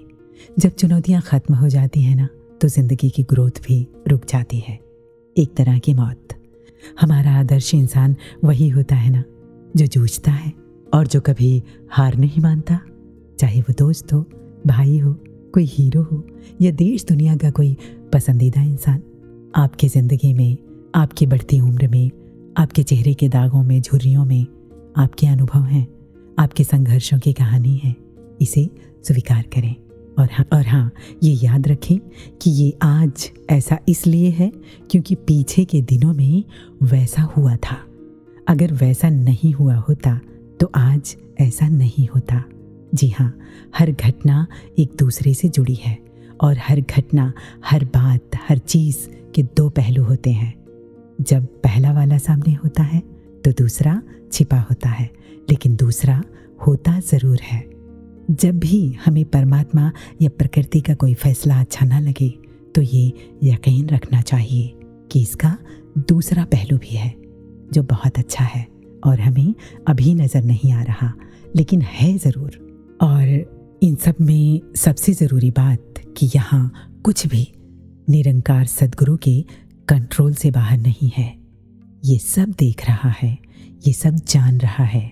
[0.58, 2.28] जब चुनौतियाँ ख़त्म हो जाती हैं ना
[2.60, 4.78] तो ज़िंदगी की ग्रोथ भी रुक जाती है।
[5.36, 6.39] एक तरह की मौत।
[7.00, 9.24] हमारा आदर्श इंसान वही होता है ना,
[9.76, 10.52] जो जूझता है
[10.94, 12.80] और जो कभी हार नहीं मानता।
[13.38, 14.20] चाहे वो दोस्त हो,
[14.66, 15.12] भाई हो,
[15.54, 16.24] कोई हीरो हो,
[16.60, 17.76] या देश दुनिया का कोई
[18.12, 19.02] पसंदीदा इंसान,
[19.56, 20.56] आपकी ज़िंदगी में,
[20.94, 22.10] आपकी बढ़ती उम्र में,
[22.56, 24.46] आपके चेहरे के दागों में, झुर्रियों में,
[24.96, 25.86] आपके अनुभव हैं,
[26.38, 27.94] आपके संघर्षों की कहानी है,
[28.40, 28.68] इसे
[29.04, 29.74] स्वीकार करें।
[30.20, 30.90] और हाँ और हाँ
[31.22, 31.98] ये याद रखें
[32.42, 34.50] कि ये आज ऐसा इसलिए है
[34.90, 36.44] क्योंकि पीछे के दिनों में
[36.82, 37.76] वैसा हुआ था।
[38.48, 40.18] अगर वैसा नहीं हुआ होता
[40.60, 42.42] तो आज ऐसा नहीं होता।
[42.94, 43.32] जी हाँ
[43.78, 44.46] हर घटना
[44.78, 45.96] एक दूसरे से जुड़ी है
[46.40, 47.32] और हर घटना,
[47.64, 50.54] हर बात, हर चीज़ के दो पहलू होते हैं।
[51.20, 53.00] जब पहला वाला सामने होता है
[53.44, 54.00] तो दूसरा
[54.32, 55.10] छिपा होता है,
[55.50, 56.22] लेकिन दूसरा
[56.66, 57.69] होता ज़रूर है।
[58.30, 59.90] जब भी हमें परमात्मा
[60.22, 62.28] या प्रकृति का कोई फैसला अच्छा ना लगे
[62.74, 63.06] तो ये
[63.44, 64.72] यकीन रखना चाहिए
[65.12, 65.56] कि इसका
[66.08, 67.14] दूसरा पहलू भी है,
[67.72, 68.66] जो बहुत अच्छा है
[69.06, 69.54] और हमें
[69.88, 71.12] अभी नज़र नहीं आ रहा,
[71.56, 76.72] लेकिन है ज़रूर। और इन सब में सबसे ज़रूरी बात कि यहाँ
[77.04, 77.46] कुछ भी
[78.08, 79.40] निरंकार सदगुरु के
[79.88, 81.32] कंट्रोल से बाहर नहीं है।
[82.04, 83.36] ये सब देख रहा है,
[83.86, 85.10] ये सब जान रहा है,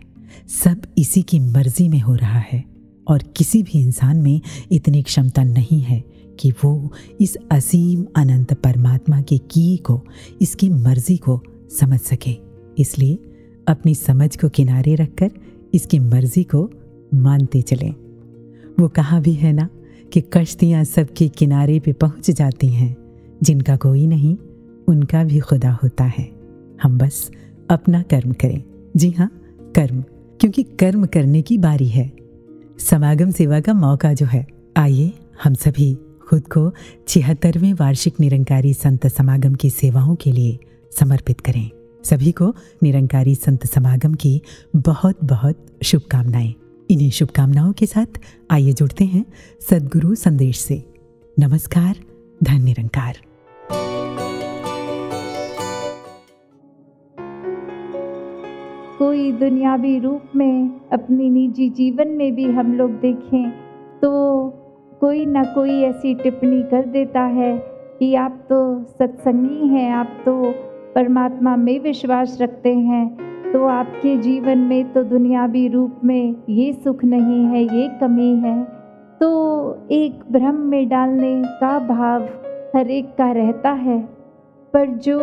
[0.54, 2.64] सब इसी की मर्ज़ी में हो रहा है।
[3.08, 4.40] और किसी भी इंसान में
[4.72, 6.04] इतनी क्षमता नहीं है
[6.40, 10.04] कि वो इस असीम अनंत परमात्मा के किए को,
[10.42, 11.42] इसकी मर्ज़ी को
[11.80, 12.36] समझ सके।
[12.78, 13.18] इसलिए
[13.68, 15.30] अपनी समझ को किनारे रखकर
[15.74, 16.70] इसकी मर्ज़ी को
[17.14, 17.94] मानते चलें।
[18.80, 19.68] वो कहा भी है ना
[20.12, 22.96] कि कश्तियाँ सबके किनारे पे पहुँच जाती हैं।
[23.42, 24.36] जिनका कोई नहीं,
[24.88, 26.32] उनका भी खुदा होता है।
[26.82, 27.30] हम बस
[27.70, 28.62] अपना कर्म करें।
[28.96, 29.42] जी हाँ
[29.76, 30.04] कर्म।
[30.40, 32.12] क्योंकि कर्म करने की बारी है।
[32.80, 35.12] समागम सेवा का मौका जो है। आइए,
[35.44, 35.98] हम सभी
[36.28, 36.74] खुद को
[37.08, 40.58] छिहत्तरवें वार्षिक निरंकारी संत समागम की सेवाओं के लिए
[40.98, 41.70] समर्पित करें।
[42.04, 44.42] सभी को निरंकारी संत समागम की
[44.76, 46.54] बहुत बहुत शुभकामनाएँ।
[46.90, 48.20] इन्हीं शुभकामनाओं के साथ
[48.50, 49.24] आइए जुड़ते हैं
[49.70, 50.84] सदगुरु संदेश से।
[51.38, 51.96] नमस्कार
[52.44, 53.18] धन निरंकार।
[58.98, 63.50] कोई दुनियावी रूप में अपनी निजी जीवन में भी हम लोग देखें
[64.00, 64.10] तो
[65.00, 67.52] कोई ना कोई ऐसी टिप्पणी कर देता है
[67.98, 70.34] कि आप तो सत्संगी हैं, आप तो
[70.94, 77.04] परमात्मा में विश्वास रखते हैं तो आपके जीवन में तो दुनियावी रूप में ये सुख
[77.04, 78.62] नहीं है, ये कमी है।
[79.20, 82.24] तो एक भ्रम में डालने का भाव
[82.76, 83.98] हर एक का रहता है,
[84.74, 85.20] पर जो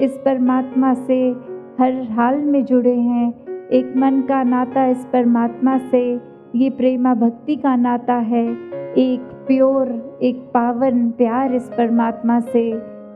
[0.00, 1.20] इस परमात्मा से
[1.78, 3.28] हर हाल में जुड़े हैं।
[3.68, 6.00] एक मन का नाता इस परमात्मा से,
[6.54, 8.44] ये प्रेमा भक्ति का नाता है।
[8.98, 9.88] एक प्योर,
[10.22, 12.70] एक पावन, प्यार इस परमात्मा से।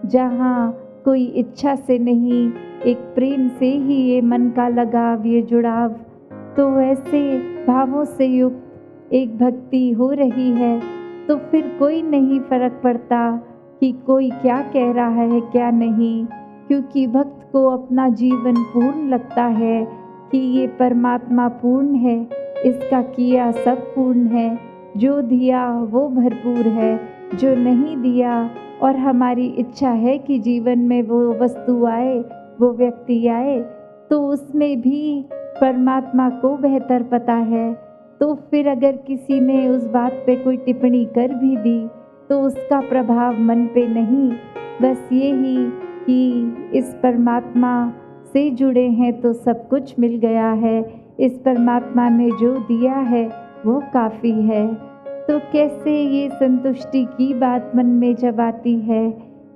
[0.07, 0.73] जहाँ
[1.05, 2.51] कोई इच्छा से नहीं,
[2.87, 5.95] एक प्रेम से ही ये मन का लगाव, ये जुड़ाव।
[6.57, 7.23] तो ऐसे
[7.67, 10.81] भावों से युक्त एक भक्ति हो रही है
[11.27, 13.31] तो फिर कोई नहीं फ़र्क पड़ता
[13.81, 16.27] कि कोई क्या कह रहा है, क्या नहीं।
[16.71, 19.87] क्योंकि भक्त को अपना जीवन पूर्ण लगता है
[20.31, 22.21] कि ये परमात्मा पूर्ण है,
[22.67, 24.59] इसका किया सब पूर्ण है।
[24.97, 27.01] जो दिया, वो भरपूर है,
[27.35, 28.51] जो नहीं दिया
[28.83, 32.19] और हमारी इच्छा है कि जीवन में वो वस्तु आए,
[32.61, 33.59] वो व्यक्ति आए
[34.11, 35.27] तो उसमें भी
[35.61, 37.73] परमात्मा को बेहतर पता है।
[38.21, 41.79] तो फिर अगर किसी ने उस बात पे कोई टिप्पणी कर भी दी
[42.29, 44.31] तो उसका प्रभाव मन पे नहीं।
[44.83, 45.71] बस ये ही
[46.11, 47.93] कि इस परमात्मा
[48.33, 53.31] से जुड़े हैं तो सब कुछ मिल गया है। इस परमात्मा ने जो दिया है,
[53.67, 59.09] वो काफ़ी है। तो कैसे ये संतुष्टि की बात मन में जब आती है?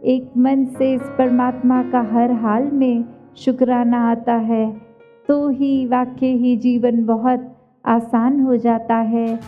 [0.05, 3.05] एक मन से इस परमात्मा का हर हाल में
[3.37, 4.81] शुक्राना आता है।
[5.29, 9.41] तो ही वाक्य ही जीवन बहुत आसान हो जाता है।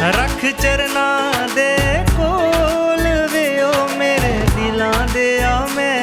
[0.00, 5.99] रख चरना दे कोल वे ओ मेरे दिलां दे आ महरूमा